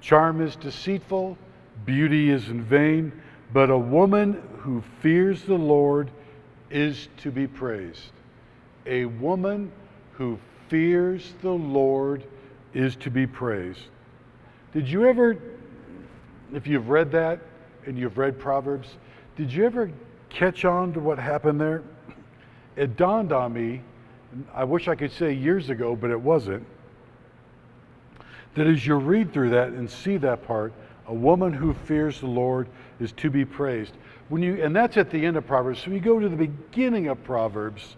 Charm 0.00 0.40
is 0.40 0.56
deceitful, 0.56 1.38
beauty 1.86 2.30
is 2.30 2.48
in 2.48 2.64
vain, 2.64 3.12
but 3.52 3.70
a 3.70 3.78
woman 3.78 4.42
who 4.58 4.82
fears 5.00 5.42
the 5.42 5.54
Lord 5.54 6.10
is 6.68 7.08
to 7.18 7.30
be 7.30 7.46
praised. 7.46 8.10
A 8.84 9.04
woman 9.04 9.70
who 10.14 10.36
fears 10.66 11.34
the 11.42 11.50
Lord 11.50 12.24
is 12.74 12.96
to 12.96 13.10
be 13.10 13.24
praised. 13.24 13.84
Did 14.72 14.88
you 14.88 15.06
ever, 15.06 15.38
if 16.52 16.66
you've 16.66 16.88
read 16.88 17.12
that 17.12 17.38
and 17.86 17.96
you've 17.96 18.18
read 18.18 18.40
Proverbs, 18.40 18.96
did 19.36 19.52
you 19.52 19.64
ever 19.64 19.88
catch 20.32 20.64
on 20.64 20.92
to 20.94 21.00
what 21.00 21.18
happened 21.18 21.60
there? 21.60 21.82
It 22.76 22.96
dawned 22.96 23.32
on 23.32 23.52
me, 23.52 23.82
I 24.54 24.64
wish 24.64 24.88
I 24.88 24.94
could 24.94 25.12
say 25.12 25.32
years 25.32 25.70
ago, 25.70 25.94
but 25.94 26.10
it 26.10 26.20
wasn't, 26.20 26.66
that 28.54 28.66
as 28.66 28.86
you 28.86 28.94
read 28.96 29.32
through 29.32 29.50
that 29.50 29.68
and 29.68 29.88
see 29.88 30.16
that 30.18 30.46
part, 30.46 30.72
a 31.06 31.14
woman 31.14 31.52
who 31.52 31.74
fears 31.74 32.20
the 32.20 32.26
Lord 32.26 32.68
is 33.00 33.12
to 33.12 33.30
be 33.30 33.44
praised. 33.44 33.94
When 34.28 34.42
you, 34.42 34.62
and 34.62 34.74
that's 34.74 34.96
at 34.96 35.10
the 35.10 35.24
end 35.24 35.36
of 35.36 35.46
Proverbs. 35.46 35.80
So 35.82 35.90
you 35.90 36.00
go 36.00 36.18
to 36.18 36.28
the 36.28 36.36
beginning 36.36 37.08
of 37.08 37.22
Proverbs, 37.24 37.96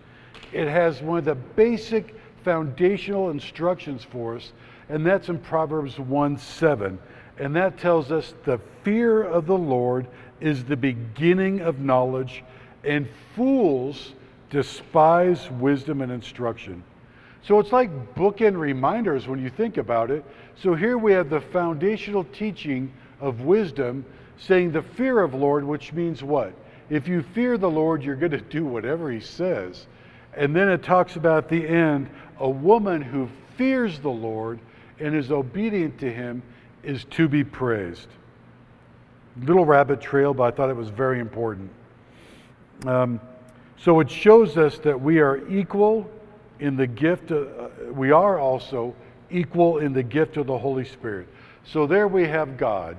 it 0.53 0.69
has 0.69 1.03
one 1.03 1.19
of 1.19 1.25
the 1.25 1.35
basic 1.35 2.17
foundational 2.43 3.31
instructions 3.31 4.03
for 4.03 4.37
us, 4.37 4.53
and 4.89 5.07
that's 5.07 5.29
in 5.29 5.39
Proverbs 5.39 5.99
1 5.99 6.39
7. 6.39 6.99
And 7.39 7.57
that 7.57 7.79
tells 7.79 8.13
us 8.13 8.35
the 8.45 8.61
fear 8.83 9.23
of 9.23 9.47
the 9.47 9.59
Lord 9.59 10.07
is 10.41 10.65
the 10.65 10.77
beginning 10.77 11.61
of 11.61 11.81
knowledge, 11.81 12.45
and 12.83 13.09
fools 13.35 14.15
despise 14.51 15.51
wisdom 15.53 16.01
and 16.01 16.13
instruction. 16.13 16.83
So 17.43 17.59
it's 17.59 17.73
like 17.73 18.15
bookend 18.15 18.59
reminders 18.59 19.29
when 19.29 19.43
you 19.43 19.51
think 19.51 19.77
about 19.77 20.11
it. 20.11 20.25
So 20.57 20.75
here 20.75 20.97
we 20.97 21.13
have 21.13 21.29
the 21.29 21.41
foundational 21.41 22.25
teaching 22.25 22.93
of 23.21 23.43
wisdom 23.43 24.05
saying 24.39 24.73
the 24.73 24.83
fear 24.83 25.21
of 25.21 25.35
Lord, 25.35 25.65
which 25.65 25.93
means 25.93 26.23
what? 26.23 26.55
If 26.91 27.09
you 27.09 27.23
fear 27.23 27.59
the 27.59 27.71
Lord, 27.71 28.03
you're 28.03 28.17
going 28.17 28.33
to 28.33 28.41
do 28.41 28.65
whatever 28.65 29.11
he 29.11 29.21
says. 29.21 29.87
And 30.37 30.55
then 30.55 30.69
it 30.69 30.83
talks 30.83 31.17
about 31.17 31.49
the 31.49 31.67
end 31.67 32.11
a 32.39 32.49
woman 32.49 33.01
who 33.01 33.29
fears 33.57 34.01
the 34.01 34.11
Lord 34.11 34.59
and 34.99 35.15
is 35.15 35.31
obedient 35.31 35.99
to 36.01 36.13
him 36.13 36.43
is 36.83 37.05
to 37.05 37.29
be 37.29 37.45
praised. 37.45 38.09
Little 39.43 39.65
rabbit 39.65 40.01
trail, 40.01 40.33
but 40.33 40.45
I 40.45 40.57
thought 40.57 40.71
it 40.71 40.77
was 40.77 40.89
very 40.89 41.21
important. 41.21 41.71
Um, 42.87 43.21
so 43.77 44.01
it 44.01 44.11
shows 44.11 44.57
us 44.57 44.79
that 44.79 45.01
we 45.01 45.19
are 45.19 45.47
equal 45.49 46.09
in 46.61 46.77
the 46.77 46.87
gift, 46.87 47.31
of, 47.31 47.49
uh, 47.59 47.93
we 47.93 48.11
are 48.13 48.39
also 48.39 48.95
equal 49.31 49.79
in 49.79 49.93
the 49.93 50.03
gift 50.03 50.37
of 50.37 50.47
the 50.47 50.57
Holy 50.57 50.85
Spirit. 50.85 51.29
So 51.65 51.87
there 51.87 52.09
we 52.09 52.27
have 52.27 52.57
God. 52.57 52.97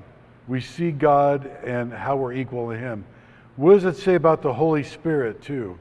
We 0.48 0.62
see 0.62 0.91
God 0.91 1.45
and 1.63 1.91
how 1.93 2.17
we're 2.17 2.34
equal 2.34 2.69
to 2.69 2.78
Him. 2.78 3.06
What 3.56 3.74
does 3.74 3.86
it 3.86 3.98
say 3.98 4.15
about 4.15 4.41
the 4.41 4.54
Holy 4.54 4.84
Spirit, 4.84 5.41
too? 5.41 5.78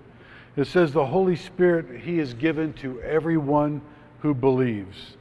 It 0.56 0.66
says 0.66 0.92
the 0.92 1.04
Holy 1.04 1.36
Spirit 1.36 2.00
He 2.00 2.20
is 2.20 2.32
given 2.32 2.72
to 2.74 3.00
everyone 3.02 3.82
who 4.20 4.32
believes. 4.34 5.16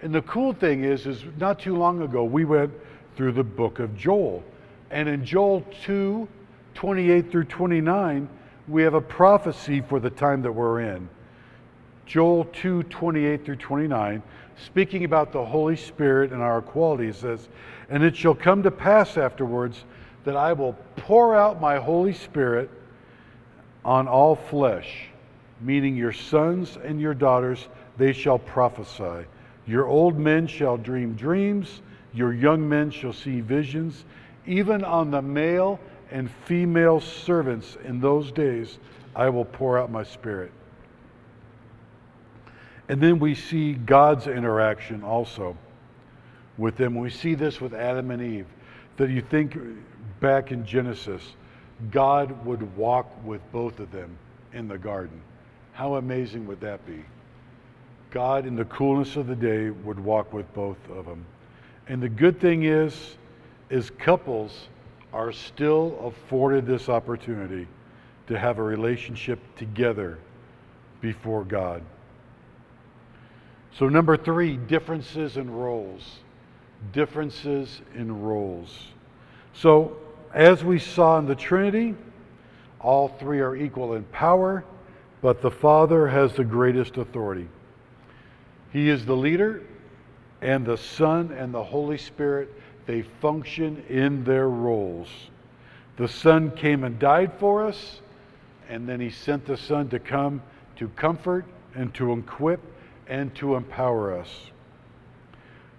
And 0.00 0.12
the 0.12 0.22
cool 0.22 0.52
thing 0.52 0.84
is, 0.84 1.06
is 1.06 1.24
not 1.38 1.60
too 1.60 1.76
long 1.76 2.02
ago 2.02 2.24
we 2.24 2.44
went 2.44 2.72
through 3.16 3.32
the 3.32 3.44
book 3.44 3.78
of 3.78 3.96
Joel. 3.96 4.42
And 4.92 5.08
in 5.08 5.24
Joel 5.24 5.64
2, 5.84 6.28
28 6.74 7.32
through 7.32 7.44
29, 7.44 8.28
we 8.68 8.82
have 8.82 8.94
a 8.94 9.00
prophecy 9.00 9.80
for 9.80 9.98
the 9.98 10.10
time 10.10 10.42
that 10.42 10.52
we're 10.52 10.80
in. 10.80 11.08
Joel 12.04 12.44
2, 12.52 12.82
28 12.84 13.44
through 13.44 13.56
29, 13.56 14.22
speaking 14.62 15.04
about 15.04 15.32
the 15.32 15.44
Holy 15.44 15.76
Spirit 15.76 16.30
and 16.30 16.42
our 16.42 16.60
qualities, 16.60 17.16
says, 17.16 17.48
And 17.88 18.02
it 18.02 18.14
shall 18.14 18.34
come 18.34 18.62
to 18.64 18.70
pass 18.70 19.16
afterwards 19.16 19.84
that 20.24 20.36
I 20.36 20.52
will 20.52 20.74
pour 20.96 21.34
out 21.34 21.58
my 21.58 21.78
Holy 21.78 22.12
Spirit 22.12 22.70
on 23.84 24.06
all 24.06 24.36
flesh, 24.36 25.06
meaning 25.62 25.96
your 25.96 26.12
sons 26.12 26.76
and 26.84 27.00
your 27.00 27.14
daughters, 27.14 27.66
they 27.96 28.12
shall 28.12 28.38
prophesy. 28.38 29.26
Your 29.66 29.86
old 29.86 30.18
men 30.18 30.46
shall 30.46 30.76
dream 30.76 31.14
dreams, 31.14 31.80
your 32.12 32.34
young 32.34 32.68
men 32.68 32.90
shall 32.90 33.14
see 33.14 33.40
visions. 33.40 34.04
Even 34.46 34.84
on 34.84 35.10
the 35.10 35.22
male 35.22 35.78
and 36.10 36.30
female 36.46 37.00
servants 37.00 37.76
in 37.84 38.00
those 38.00 38.32
days, 38.32 38.78
I 39.14 39.28
will 39.28 39.44
pour 39.44 39.78
out 39.78 39.90
my 39.90 40.04
spirit. 40.04 40.52
And 42.88 43.00
then 43.00 43.18
we 43.18 43.34
see 43.34 43.72
God's 43.72 44.26
interaction 44.26 45.02
also 45.02 45.56
with 46.58 46.76
them. 46.76 46.94
We 46.96 47.10
see 47.10 47.34
this 47.34 47.60
with 47.60 47.72
Adam 47.72 48.10
and 48.10 48.22
Eve. 48.22 48.46
That 48.96 49.08
you 49.08 49.22
think 49.22 49.56
back 50.20 50.52
in 50.52 50.66
Genesis, 50.66 51.22
God 51.90 52.44
would 52.44 52.76
walk 52.76 53.10
with 53.24 53.40
both 53.52 53.80
of 53.80 53.90
them 53.90 54.18
in 54.52 54.68
the 54.68 54.78
garden. 54.78 55.22
How 55.72 55.94
amazing 55.94 56.46
would 56.46 56.60
that 56.60 56.84
be? 56.86 57.04
God, 58.10 58.44
in 58.44 58.56
the 58.56 58.66
coolness 58.66 59.16
of 59.16 59.26
the 59.26 59.34
day, 59.34 59.70
would 59.70 59.98
walk 59.98 60.32
with 60.32 60.52
both 60.52 60.76
of 60.90 61.06
them. 61.06 61.24
And 61.88 62.02
the 62.02 62.10
good 62.10 62.38
thing 62.38 62.64
is, 62.64 63.16
is 63.72 63.88
couples 63.88 64.68
are 65.14 65.32
still 65.32 65.98
afforded 66.04 66.66
this 66.66 66.90
opportunity 66.90 67.66
to 68.26 68.38
have 68.38 68.58
a 68.58 68.62
relationship 68.62 69.40
together 69.56 70.18
before 71.00 71.42
God. 71.42 71.82
So, 73.78 73.88
number 73.88 74.18
three, 74.18 74.58
differences 74.58 75.38
in 75.38 75.50
roles. 75.50 76.18
Differences 76.92 77.80
in 77.94 78.22
roles. 78.22 78.88
So, 79.54 79.96
as 80.34 80.62
we 80.62 80.78
saw 80.78 81.18
in 81.18 81.24
the 81.24 81.34
Trinity, 81.34 81.94
all 82.78 83.08
three 83.08 83.40
are 83.40 83.56
equal 83.56 83.94
in 83.94 84.04
power, 84.04 84.64
but 85.22 85.40
the 85.40 85.50
Father 85.50 86.08
has 86.08 86.34
the 86.34 86.44
greatest 86.44 86.98
authority. 86.98 87.48
He 88.70 88.90
is 88.90 89.06
the 89.06 89.16
leader, 89.16 89.62
and 90.42 90.66
the 90.66 90.76
Son 90.76 91.32
and 91.32 91.54
the 91.54 91.64
Holy 91.64 91.96
Spirit, 91.96 92.50
they 92.86 93.02
function 93.02 93.84
in 93.88 94.24
their 94.24 94.48
roles. 94.48 95.08
The 95.96 96.08
Son 96.08 96.50
came 96.50 96.84
and 96.84 96.98
died 96.98 97.32
for 97.38 97.64
us, 97.64 98.00
and 98.68 98.88
then 98.88 99.00
He 99.00 99.10
sent 99.10 99.46
the 99.46 99.56
Son 99.56 99.88
to 99.90 99.98
come 99.98 100.42
to 100.76 100.88
comfort 100.88 101.44
and 101.74 101.92
to 101.94 102.12
equip 102.12 102.60
and 103.06 103.34
to 103.36 103.56
empower 103.56 104.18
us. 104.18 104.50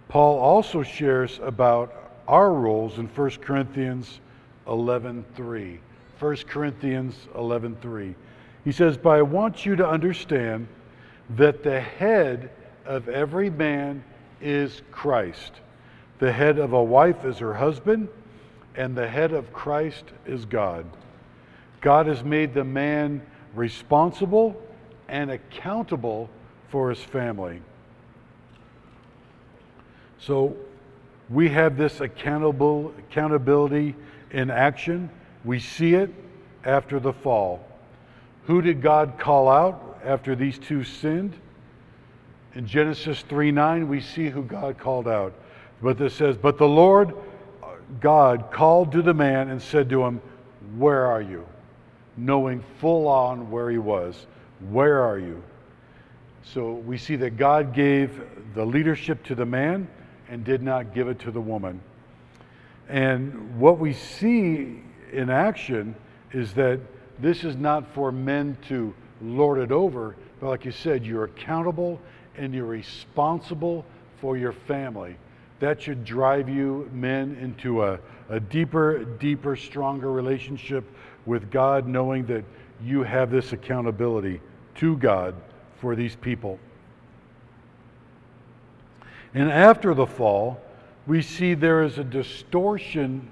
Paul 0.07 0.37
also 0.39 0.83
shares 0.83 1.39
about 1.41 1.93
our 2.27 2.53
roles 2.53 2.99
in 2.99 3.07
1 3.07 3.41
Corinthians 3.41 4.19
11:3. 4.67 5.79
1 6.19 6.47
Corinthians 6.47 7.27
11:3. 7.35 8.15
He 8.63 8.71
says, 8.71 8.97
"But 8.97 9.17
I 9.17 9.21
want 9.23 9.65
you 9.65 9.75
to 9.75 9.87
understand 9.87 10.67
that 11.31 11.63
the 11.63 11.79
head 11.79 12.49
of 12.85 13.09
every 13.09 13.49
man 13.49 14.03
is 14.41 14.81
Christ. 14.91 15.53
The 16.19 16.31
head 16.31 16.59
of 16.59 16.73
a 16.73 16.83
wife 16.83 17.25
is 17.25 17.37
her 17.39 17.53
husband, 17.53 18.07
and 18.75 18.95
the 18.95 19.07
head 19.07 19.33
of 19.33 19.51
Christ 19.51 20.05
is 20.25 20.45
God. 20.45 20.85
God 21.81 22.07
has 22.07 22.23
made 22.23 22.53
the 22.53 22.63
man 22.63 23.21
responsible 23.53 24.59
and 25.07 25.31
accountable 25.31 26.29
for 26.69 26.89
his 26.89 26.99
family. 26.99 27.61
So 30.19 30.55
we 31.29 31.49
have 31.49 31.77
this 31.77 31.99
accountable 31.99 32.93
accountability 32.97 33.95
in 34.31 34.49
action. 34.49 35.09
We 35.43 35.59
see 35.59 35.95
it 35.95 36.13
after 36.63 36.99
the 36.99 37.13
fall. 37.13 37.65
Who 38.45 38.61
did 38.61 38.81
God 38.81 39.19
call 39.19 39.49
out 39.49 39.99
after 40.03 40.35
these 40.35 40.57
two 40.57 40.83
sinned? 40.83 41.35
In 42.55 42.65
Genesis 42.65 43.21
3 43.21 43.51
9, 43.51 43.87
we 43.87 43.99
see 43.99 44.29
who 44.29 44.43
God 44.43 44.77
called 44.77 45.07
out. 45.07 45.33
But 45.83 45.97
this 45.97 46.13
says, 46.13 46.37
But 46.37 46.57
the 46.57 46.67
Lord 46.67 47.13
uh, 47.61 47.67
God 47.99 48.51
called 48.51 48.93
to 48.93 49.01
the 49.01 49.13
man 49.13 49.49
and 49.49 49.61
said 49.61 49.89
to 49.89 50.03
him, 50.03 50.21
Where 50.77 51.05
are 51.05 51.21
you? 51.21 51.45
Knowing 52.15 52.63
full 52.79 53.07
on 53.07 53.51
where 53.51 53.69
he 53.69 53.77
was. 53.77 54.25
Where 54.69 55.01
are 55.01 55.19
you? 55.19 55.43
So 56.43 56.71
we 56.71 56.97
see 56.97 57.17
that 57.17 57.37
God 57.37 57.73
gave 57.73 58.21
the 58.55 58.65
leadership 58.65 59.23
to 59.25 59.35
the 59.35 59.45
man 59.45 59.89
and 60.29 60.45
did 60.45 60.63
not 60.63 60.93
give 60.93 61.09
it 61.09 61.19
to 61.19 61.31
the 61.31 61.41
woman. 61.41 61.81
And 62.87 63.59
what 63.59 63.77
we 63.77 63.93
see 63.93 64.81
in 65.11 65.29
action 65.29 65.95
is 66.31 66.53
that 66.53 66.79
this 67.19 67.43
is 67.43 67.57
not 67.57 67.93
for 67.93 68.11
men 68.11 68.57
to 68.69 68.93
lord 69.21 69.59
it 69.59 69.71
over, 69.71 70.15
but 70.39 70.49
like 70.49 70.65
you 70.65 70.71
said, 70.71 71.05
you're 71.05 71.25
accountable 71.25 71.99
and 72.37 72.53
you're 72.53 72.65
responsible 72.65 73.85
for 74.19 74.37
your 74.37 74.53
family. 74.53 75.17
That 75.63 75.81
should 75.81 76.03
drive 76.03 76.49
you, 76.49 76.89
men, 76.91 77.37
into 77.39 77.85
a, 77.85 77.97
a 78.27 78.37
deeper, 78.37 79.05
deeper, 79.05 79.55
stronger 79.55 80.11
relationship 80.11 80.83
with 81.25 81.49
God, 81.51 81.87
knowing 81.87 82.25
that 82.25 82.43
you 82.83 83.03
have 83.03 83.31
this 83.31 83.53
accountability 83.53 84.41
to 84.75 84.97
God 84.97 85.33
for 85.79 85.95
these 85.95 86.17
people. 86.17 86.59
And 89.33 89.49
after 89.49 89.93
the 89.93 90.05
fall, 90.05 90.59
we 91.07 91.21
see 91.21 91.53
there 91.53 91.83
is 91.83 91.97
a 91.97 92.03
distortion 92.03 93.29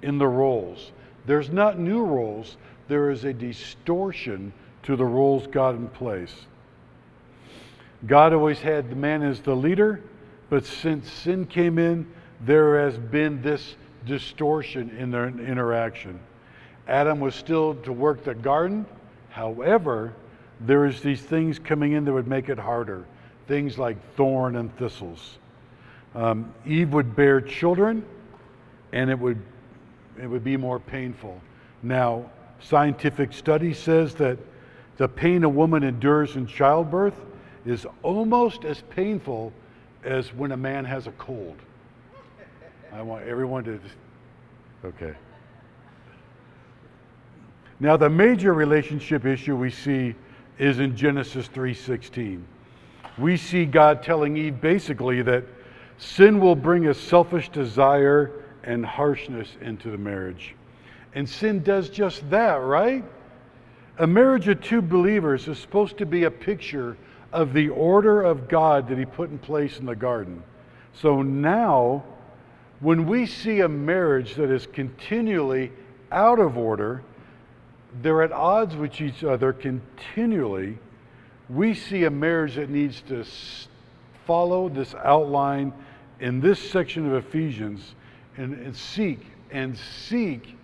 in 0.00 0.16
the 0.16 0.28
roles. 0.28 0.92
There's 1.26 1.50
not 1.50 1.78
new 1.78 2.02
roles, 2.02 2.56
there 2.88 3.10
is 3.10 3.24
a 3.24 3.34
distortion 3.34 4.54
to 4.84 4.96
the 4.96 5.04
roles 5.04 5.46
God 5.46 5.76
in 5.76 5.88
place. 5.88 6.46
God 8.06 8.32
always 8.32 8.60
had 8.60 8.88
the 8.88 8.96
man 8.96 9.22
as 9.22 9.40
the 9.42 9.54
leader, 9.54 10.00
but 10.48 10.64
since 10.64 11.10
sin 11.10 11.46
came 11.46 11.78
in, 11.78 12.06
there 12.40 12.80
has 12.80 12.98
been 12.98 13.42
this 13.42 13.76
distortion 14.04 14.90
in 14.98 15.10
their 15.10 15.26
interaction. 15.26 16.20
Adam 16.86 17.18
was 17.18 17.34
still 17.34 17.74
to 17.74 17.92
work 17.92 18.22
the 18.24 18.34
garden. 18.34 18.86
However, 19.30 20.12
there 20.60 20.86
is 20.86 21.00
these 21.00 21.20
things 21.20 21.58
coming 21.58 21.92
in 21.92 22.04
that 22.04 22.12
would 22.12 22.28
make 22.28 22.48
it 22.48 22.58
harder. 22.58 23.04
Things 23.48 23.78
like 23.78 23.96
thorn 24.14 24.56
and 24.56 24.74
thistles. 24.78 25.38
Um, 26.14 26.54
Eve 26.64 26.92
would 26.92 27.14
bear 27.14 27.40
children, 27.40 28.04
and 28.92 29.10
it 29.10 29.18
would 29.18 29.42
it 30.20 30.26
would 30.26 30.44
be 30.44 30.56
more 30.56 30.80
painful. 30.80 31.40
Now, 31.82 32.30
scientific 32.60 33.34
study 33.34 33.74
says 33.74 34.14
that 34.14 34.38
the 34.96 35.08
pain 35.08 35.44
a 35.44 35.48
woman 35.48 35.82
endures 35.82 36.36
in 36.36 36.46
childbirth 36.46 37.14
is 37.66 37.86
almost 38.02 38.64
as 38.64 38.82
painful 38.88 39.52
as 40.06 40.32
when 40.32 40.52
a 40.52 40.56
man 40.56 40.84
has 40.84 41.06
a 41.06 41.12
cold. 41.12 41.56
I 42.92 43.02
want 43.02 43.26
everyone 43.26 43.64
to 43.64 43.80
okay. 44.84 45.14
Now 47.80 47.96
the 47.96 48.08
major 48.08 48.54
relationship 48.54 49.26
issue 49.26 49.56
we 49.56 49.70
see 49.70 50.14
is 50.58 50.78
in 50.78 50.96
Genesis 50.96 51.48
3:16. 51.48 52.42
We 53.18 53.36
see 53.36 53.66
God 53.66 54.02
telling 54.02 54.36
Eve 54.36 54.60
basically 54.60 55.22
that 55.22 55.44
sin 55.98 56.40
will 56.40 56.56
bring 56.56 56.86
a 56.86 56.94
selfish 56.94 57.48
desire 57.48 58.30
and 58.62 58.84
harshness 58.84 59.56
into 59.60 59.90
the 59.90 59.98
marriage. 59.98 60.54
And 61.14 61.28
sin 61.28 61.62
does 61.62 61.88
just 61.88 62.28
that, 62.30 62.56
right? 62.56 63.04
A 63.98 64.06
marriage 64.06 64.48
of 64.48 64.60
two 64.60 64.82
believers 64.82 65.48
is 65.48 65.58
supposed 65.58 65.96
to 65.98 66.06
be 66.06 66.24
a 66.24 66.30
picture 66.30 66.96
of 67.32 67.52
the 67.52 67.68
order 67.68 68.22
of 68.22 68.48
God 68.48 68.88
that 68.88 68.98
He 68.98 69.04
put 69.04 69.30
in 69.30 69.38
place 69.38 69.78
in 69.78 69.86
the 69.86 69.96
garden. 69.96 70.42
So 70.94 71.22
now, 71.22 72.04
when 72.80 73.06
we 73.06 73.26
see 73.26 73.60
a 73.60 73.68
marriage 73.68 74.34
that 74.34 74.50
is 74.50 74.66
continually 74.66 75.72
out 76.10 76.38
of 76.38 76.56
order, 76.56 77.02
they're 78.02 78.22
at 78.22 78.32
odds 78.32 78.76
with 78.76 79.00
each 79.00 79.24
other 79.24 79.52
continually. 79.52 80.78
We 81.48 81.74
see 81.74 82.04
a 82.04 82.10
marriage 82.10 82.56
that 82.56 82.70
needs 82.70 83.02
to 83.08 83.24
follow 84.26 84.68
this 84.68 84.94
outline 84.94 85.72
in 86.20 86.40
this 86.40 86.58
section 86.70 87.06
of 87.06 87.14
Ephesians 87.26 87.94
and, 88.36 88.54
and 88.54 88.76
seek 88.76 89.20
and 89.50 89.76
seek 89.76 90.56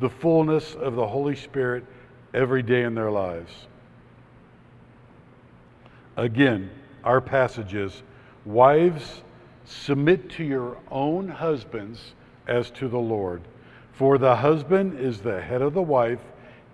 the 0.00 0.08
fullness 0.08 0.74
of 0.74 0.94
the 0.94 1.06
Holy 1.06 1.36
Spirit 1.36 1.84
every 2.32 2.62
day 2.62 2.84
in 2.84 2.94
their 2.94 3.10
lives. 3.10 3.52
Again, 6.20 6.70
our 7.02 7.22
passage 7.22 7.74
is 7.74 8.02
Wives, 8.44 9.22
submit 9.64 10.28
to 10.32 10.44
your 10.44 10.76
own 10.90 11.28
husbands 11.30 12.12
as 12.46 12.70
to 12.72 12.88
the 12.88 12.98
Lord. 12.98 13.40
For 13.94 14.18
the 14.18 14.36
husband 14.36 15.00
is 15.00 15.20
the 15.20 15.40
head 15.40 15.62
of 15.62 15.72
the 15.72 15.80
wife, 15.80 16.20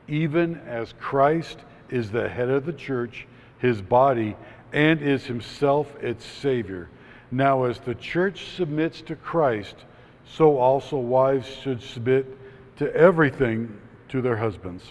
even 0.08 0.56
as 0.66 0.94
Christ 0.98 1.60
is 1.90 2.10
the 2.10 2.28
head 2.28 2.48
of 2.48 2.66
the 2.66 2.72
church, 2.72 3.28
his 3.58 3.80
body, 3.80 4.34
and 4.72 5.00
is 5.00 5.26
himself 5.26 5.94
its 6.02 6.24
Savior. 6.24 6.88
Now, 7.30 7.64
as 7.64 7.78
the 7.78 7.94
church 7.94 8.46
submits 8.56 9.00
to 9.02 9.14
Christ, 9.14 9.76
so 10.24 10.58
also 10.58 10.96
wives 10.96 11.46
should 11.46 11.80
submit 11.80 12.26
to 12.78 12.92
everything 12.96 13.78
to 14.08 14.20
their 14.20 14.38
husbands. 14.38 14.82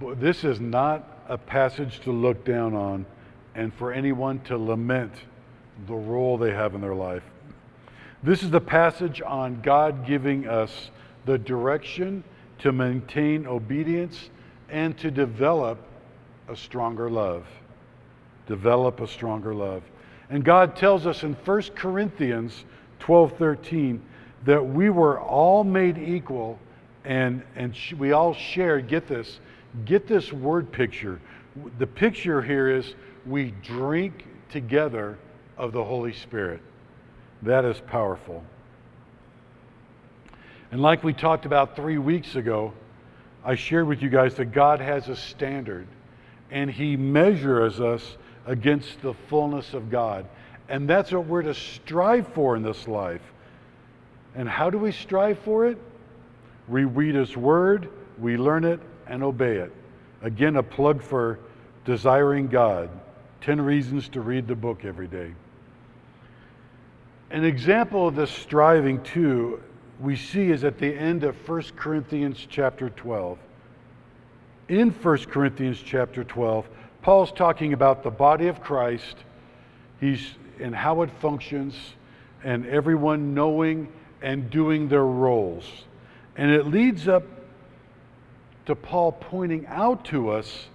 This 0.00 0.42
is 0.42 0.58
not 0.58 1.15
a 1.28 1.38
passage 1.38 2.00
to 2.00 2.12
look 2.12 2.44
down 2.44 2.74
on 2.74 3.06
and 3.54 3.72
for 3.74 3.92
anyone 3.92 4.40
to 4.40 4.56
lament 4.56 5.12
the 5.86 5.94
role 5.94 6.38
they 6.38 6.52
have 6.52 6.74
in 6.74 6.80
their 6.80 6.94
life. 6.94 7.22
This 8.22 8.42
is 8.42 8.50
the 8.50 8.60
passage 8.60 9.22
on 9.24 9.60
God 9.60 10.06
giving 10.06 10.48
us 10.48 10.90
the 11.24 11.38
direction 11.38 12.24
to 12.58 12.72
maintain 12.72 13.46
obedience 13.46 14.30
and 14.68 14.96
to 14.98 15.10
develop 15.10 15.78
a 16.48 16.56
stronger 16.56 17.10
love. 17.10 17.46
Develop 18.46 19.00
a 19.00 19.08
stronger 19.08 19.54
love. 19.54 19.82
And 20.30 20.44
God 20.44 20.76
tells 20.76 21.06
us 21.06 21.22
in 21.22 21.34
1 21.34 21.62
Corinthians 21.74 22.64
12 23.00 23.36
13 23.36 24.02
that 24.44 24.64
we 24.64 24.90
were 24.90 25.20
all 25.20 25.64
made 25.64 25.98
equal 25.98 26.58
and, 27.04 27.42
and 27.54 27.76
we 27.98 28.12
all 28.12 28.34
shared, 28.34 28.88
get 28.88 29.06
this, 29.06 29.38
get 29.84 30.06
this 30.06 30.32
word 30.32 30.72
picture. 30.72 31.20
The 31.78 31.86
picture 31.86 32.42
here 32.42 32.68
is 32.68 32.94
we 33.24 33.52
drink 33.62 34.26
together 34.50 35.18
of 35.56 35.72
the 35.72 35.84
Holy 35.84 36.12
Spirit. 36.12 36.60
That 37.42 37.64
is 37.64 37.80
powerful. 37.86 38.44
And 40.70 40.80
like 40.80 41.04
we 41.04 41.12
talked 41.12 41.46
about 41.46 41.76
three 41.76 41.98
weeks 41.98 42.36
ago, 42.36 42.72
I 43.44 43.54
shared 43.54 43.86
with 43.86 44.02
you 44.02 44.10
guys 44.10 44.34
that 44.36 44.46
God 44.46 44.80
has 44.80 45.08
a 45.08 45.16
standard 45.16 45.86
and 46.50 46.70
He 46.70 46.96
measures 46.96 47.80
us 47.80 48.16
against 48.46 49.02
the 49.02 49.14
fullness 49.28 49.74
of 49.74 49.90
God. 49.90 50.26
And 50.68 50.88
that's 50.88 51.12
what 51.12 51.26
we're 51.26 51.42
to 51.42 51.54
strive 51.54 52.26
for 52.28 52.56
in 52.56 52.62
this 52.62 52.88
life. 52.88 53.22
And 54.34 54.48
how 54.48 54.70
do 54.70 54.78
we 54.78 54.92
strive 54.92 55.38
for 55.40 55.66
it? 55.66 55.78
We 56.68 56.84
read 56.84 57.14
His 57.14 57.36
Word, 57.36 57.88
we 58.18 58.36
learn 58.36 58.64
it, 58.64 58.80
and 59.06 59.22
obey 59.22 59.56
it. 59.56 59.72
Again, 60.22 60.56
a 60.56 60.62
plug 60.62 61.02
for 61.02 61.38
Desiring 61.84 62.48
God 62.48 62.90
10 63.42 63.60
Reasons 63.60 64.08
to 64.10 64.20
Read 64.20 64.48
the 64.48 64.56
Book 64.56 64.84
Every 64.84 65.06
Day. 65.06 65.32
An 67.30 67.44
example 67.44 68.08
of 68.08 68.16
this 68.16 68.30
striving, 68.30 69.02
too, 69.02 69.62
we 70.00 70.16
see 70.16 70.50
is 70.50 70.64
at 70.64 70.78
the 70.78 70.92
end 70.92 71.24
of 71.24 71.36
1 71.48 71.62
Corinthians 71.76 72.46
chapter 72.48 72.90
12. 72.90 73.38
In 74.68 74.90
1 74.90 75.18
Corinthians 75.26 75.80
chapter 75.84 76.24
12, 76.24 76.68
Paul's 77.02 77.30
talking 77.30 77.72
about 77.72 78.02
the 78.02 78.10
body 78.10 78.48
of 78.48 78.60
Christ. 78.60 79.16
He's 80.00 80.34
and 80.60 80.74
how 80.74 81.02
it 81.02 81.10
functions, 81.20 81.74
and 82.42 82.66
everyone 82.66 83.34
knowing 83.34 83.92
and 84.22 84.50
doing 84.50 84.88
their 84.88 85.04
roles. 85.04 85.70
And 86.36 86.50
it 86.50 86.66
leads 86.66 87.08
up 87.08 87.24
to 88.66 88.74
Paul 88.74 89.12
pointing 89.12 89.66
out 89.66 90.04
to 90.06 90.30
us 90.30 90.68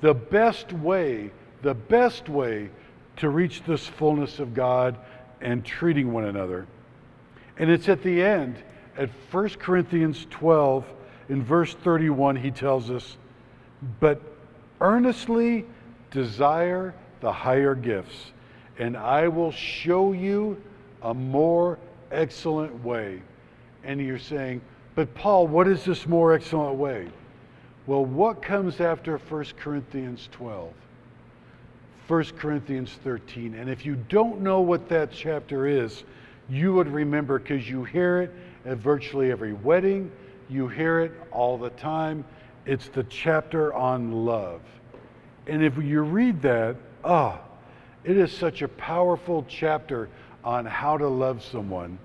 the 0.00 0.14
best 0.14 0.72
way, 0.72 1.30
the 1.62 1.74
best 1.74 2.28
way 2.28 2.70
to 3.16 3.28
reach 3.28 3.64
this 3.64 3.86
fullness 3.86 4.38
of 4.38 4.54
God 4.54 4.96
and 5.40 5.64
treating 5.64 6.12
one 6.12 6.24
another. 6.24 6.66
And 7.56 7.70
it's 7.70 7.88
at 7.88 8.02
the 8.02 8.22
end, 8.22 8.56
at 8.96 9.10
1 9.30 9.48
Corinthians 9.50 10.26
12, 10.30 10.84
in 11.28 11.42
verse 11.42 11.74
31, 11.74 12.36
he 12.36 12.50
tells 12.50 12.90
us, 12.90 13.16
But 14.00 14.20
earnestly 14.80 15.66
desire 16.10 16.94
the 17.20 17.32
higher 17.32 17.74
gifts 17.74 18.32
and 18.78 18.96
I 18.96 19.28
will 19.28 19.50
show 19.50 20.12
you 20.12 20.56
a 21.02 21.12
more 21.12 21.78
excellent 22.10 22.84
way. 22.84 23.22
And 23.84 24.00
you're 24.00 24.18
saying, 24.18 24.60
but 24.94 25.14
Paul, 25.14 25.46
what 25.46 25.68
is 25.68 25.84
this 25.84 26.06
more 26.06 26.32
excellent 26.32 26.76
way? 26.76 27.08
Well, 27.88 28.04
what 28.04 28.42
comes 28.42 28.82
after 28.82 29.16
1 29.16 29.44
Corinthians 29.58 30.28
12? 30.32 30.74
1 32.06 32.24
Corinthians 32.36 32.92
13. 33.02 33.54
And 33.54 33.70
if 33.70 33.86
you 33.86 33.96
don't 34.10 34.42
know 34.42 34.60
what 34.60 34.90
that 34.90 35.10
chapter 35.10 35.66
is, 35.66 36.04
you 36.50 36.74
would 36.74 36.88
remember 36.88 37.38
because 37.38 37.66
you 37.66 37.84
hear 37.84 38.20
it 38.20 38.34
at 38.66 38.76
virtually 38.76 39.30
every 39.30 39.54
wedding, 39.54 40.12
you 40.50 40.68
hear 40.68 41.00
it 41.00 41.12
all 41.32 41.56
the 41.56 41.70
time. 41.70 42.26
It's 42.66 42.88
the 42.88 43.04
chapter 43.04 43.72
on 43.72 44.26
love. 44.26 44.60
And 45.46 45.64
if 45.64 45.78
you 45.78 46.02
read 46.02 46.42
that, 46.42 46.76
ah, 47.06 47.40
oh, 47.40 47.58
it 48.04 48.18
is 48.18 48.30
such 48.30 48.60
a 48.60 48.68
powerful 48.68 49.46
chapter 49.48 50.10
on 50.44 50.66
how 50.66 50.98
to 50.98 51.08
love 51.08 51.42
someone. 51.42 51.98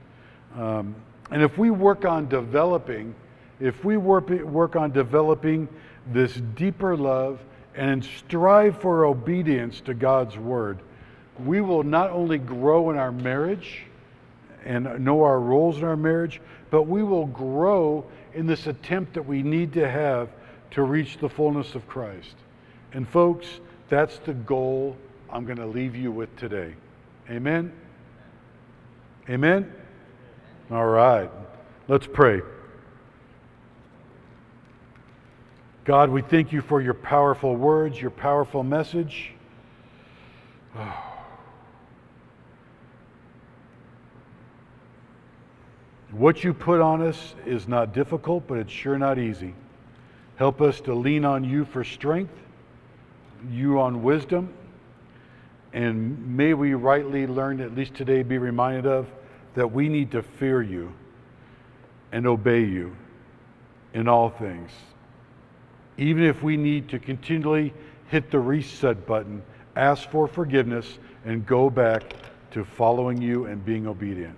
Um, 0.56 0.96
and 1.30 1.42
if 1.42 1.58
we 1.58 1.72
work 1.72 2.06
on 2.06 2.30
developing, 2.30 3.14
if 3.60 3.84
we 3.86 3.98
work, 3.98 4.30
work 4.30 4.76
on 4.76 4.92
developing 4.92 5.68
this 6.12 6.34
deeper 6.56 6.98
love 6.98 7.40
and 7.76 8.04
strive 8.04 8.80
for 8.80 9.06
obedience 9.06 9.82
to 9.82 9.94
God's 9.94 10.38
word, 10.38 10.80
we 11.46 11.62
will 11.62 11.84
not 11.84 12.12
only 12.12 12.38
grow 12.38 12.90
in 12.90 12.98
our 12.98 13.12
marriage 13.12 13.84
and 14.66 15.04
know 15.04 15.24
our 15.24 15.40
roles 15.40 15.78
in 15.78 15.84
our 15.84 15.98
marriage, 15.98 16.42
but 16.70 16.84
we 16.84 17.04
will 17.04 17.26
grow 17.26 18.06
in 18.34 18.46
this 18.46 18.68
attempt 18.68 19.14
that 19.14 19.24
we 19.24 19.44
need 19.44 19.74
to 19.74 19.90
have 19.90 20.30
to 20.72 20.84
reach 20.84 21.18
the 21.18 21.30
fullness 21.30 21.76
of 21.76 21.88
Christ. 21.88 22.36
And 22.94 23.08
folks, 23.08 23.48
that's 23.90 24.18
the 24.20 24.34
goal 24.34 24.96
I'm 25.30 25.46
going 25.46 25.58
to 25.58 25.66
leave 25.66 25.96
you 25.96 26.12
with 26.12 26.36
today. 26.36 26.76
Amen? 27.30 27.72
Amen? 29.30 29.72
All 30.72 30.86
right. 30.86 31.30
Let's 31.88 32.08
pray. 32.08 32.42
God, 35.86 36.10
we 36.10 36.22
thank 36.22 36.54
you 36.54 36.62
for 36.62 36.82
your 36.82 36.94
powerful 36.94 37.58
words, 37.58 38.00
your 38.00 38.12
powerful 38.12 38.64
message. 38.64 39.34
What 46.12 46.44
you 46.44 46.54
put 46.54 46.80
on 46.80 47.02
us 47.02 47.34
is 47.44 47.68
not 47.68 47.92
difficult, 47.92 48.46
but 48.46 48.60
it's 48.60 48.72
sure 48.72 49.00
not 49.00 49.18
easy. 49.18 49.56
Help 50.36 50.62
us 50.62 50.80
to 50.82 50.94
lean 50.94 51.26
on 51.26 51.44
you 51.44 51.66
for 51.66 51.84
strength, 51.84 52.36
you 53.50 53.80
on 53.80 54.04
wisdom, 54.04 54.54
and 55.74 56.38
may 56.38 56.54
we 56.54 56.76
rightly 56.76 57.26
learn, 57.26 57.60
at 57.62 57.74
least 57.74 57.96
today, 57.96 58.22
be 58.22 58.38
reminded 58.38 58.86
of 58.86 59.08
that 59.56 59.72
we 59.72 59.90
need 59.90 60.12
to 60.12 60.22
fear 60.22 60.62
you 60.62 60.94
and 62.12 62.28
obey 62.28 62.64
you 62.64 62.96
in 63.96 64.08
all 64.08 64.30
things. 64.30 64.70
Even 65.98 66.24
if 66.24 66.42
we 66.42 66.58
need 66.58 66.90
to 66.90 67.00
continually 67.00 67.74
hit 68.08 68.32
the 68.32 68.40
reset 68.40 69.06
button, 69.06 69.42
ask 69.76 70.10
for 70.10 70.28
forgiveness, 70.28 70.98
and 71.26 71.46
go 71.46 71.70
back 71.70 72.04
to 72.52 72.64
following 72.64 73.22
you 73.22 73.46
and 73.46 73.64
being 73.66 73.88
obedient. 73.88 74.38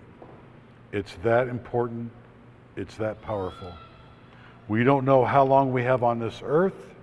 It's 0.91 1.13
that 1.23 1.47
important, 1.47 2.11
it's 2.75 2.95
that 2.95 3.21
powerful. 3.21 3.73
We 4.67 4.83
don't 4.83 5.05
know 5.05 5.25
how 5.25 5.43
long 5.43 5.73
we 5.73 5.83
have 5.83 6.03
on 6.03 6.19
this 6.19 6.41
earth, 6.43 6.95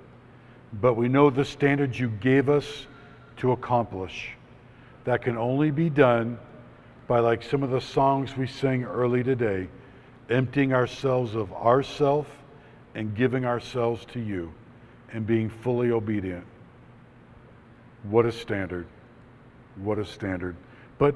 but 0.80 0.94
we 0.94 1.09
know 1.09 1.30
the 1.30 1.44
standards 1.44 1.98
you 2.00 2.09
gave 2.09 2.48
us 2.48 2.86
to 3.38 3.53
accomplish. 3.53 4.30
That 5.05 5.22
can 5.22 5.36
only 5.36 5.70
be 5.70 5.90
done 5.90 6.38
by, 7.07 7.20
like 7.20 7.42
some 7.42 7.62
of 7.62 7.70
the 7.70 7.80
songs 7.80 8.36
we 8.36 8.46
sang 8.46 8.84
early 8.84 9.22
today, 9.22 9.68
emptying 10.30 10.72
ourselves 10.72 11.34
of 11.34 11.53
ourself 11.53 12.26
and 12.95 13.14
giving 13.14 13.45
ourselves 13.45 14.05
to 14.12 14.20
you 14.20 14.53
and 15.12 15.26
being 15.26 15.49
fully 15.49 15.90
obedient. 15.90 16.45
What 18.05 18.26
a 18.26 18.32
standard. 18.32 18.86
What 19.76 19.99
a 19.99 20.05
standard. 20.05 20.57
But 20.99 21.14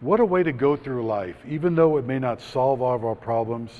what 0.00 0.20
a 0.20 0.24
way 0.24 0.42
to 0.42 0.52
go 0.52 0.76
through 0.76 1.06
life. 1.06 1.36
Even 1.46 1.74
though 1.74 1.96
it 1.96 2.04
may 2.04 2.18
not 2.18 2.40
solve 2.40 2.82
all 2.82 2.94
of 2.94 3.04
our 3.04 3.14
problems, 3.14 3.70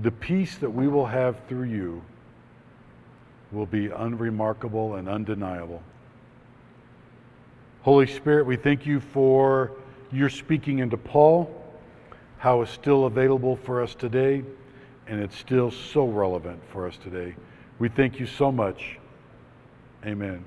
the 0.00 0.10
peace 0.10 0.56
that 0.58 0.70
we 0.70 0.88
will 0.88 1.06
have 1.06 1.40
through 1.48 1.68
you 1.68 2.02
will 3.52 3.66
be 3.66 3.88
unremarkable 3.88 4.94
and 4.94 5.08
undeniable. 5.08 5.82
Holy 7.82 8.06
Spirit, 8.06 8.46
we 8.46 8.56
thank 8.56 8.86
you 8.86 9.00
for 9.00 9.72
your 10.12 10.28
speaking 10.28 10.80
into 10.80 10.96
Paul, 10.96 11.50
how 12.38 12.62
it's 12.62 12.70
still 12.70 13.06
available 13.06 13.56
for 13.56 13.82
us 13.82 13.94
today, 13.94 14.44
and 15.10 15.20
it's 15.20 15.36
still 15.36 15.72
so 15.72 16.06
relevant 16.06 16.60
for 16.72 16.86
us 16.86 16.96
today. 16.96 17.34
We 17.80 17.88
thank 17.88 18.20
you 18.20 18.26
so 18.26 18.52
much. 18.52 18.96
Amen. 20.06 20.44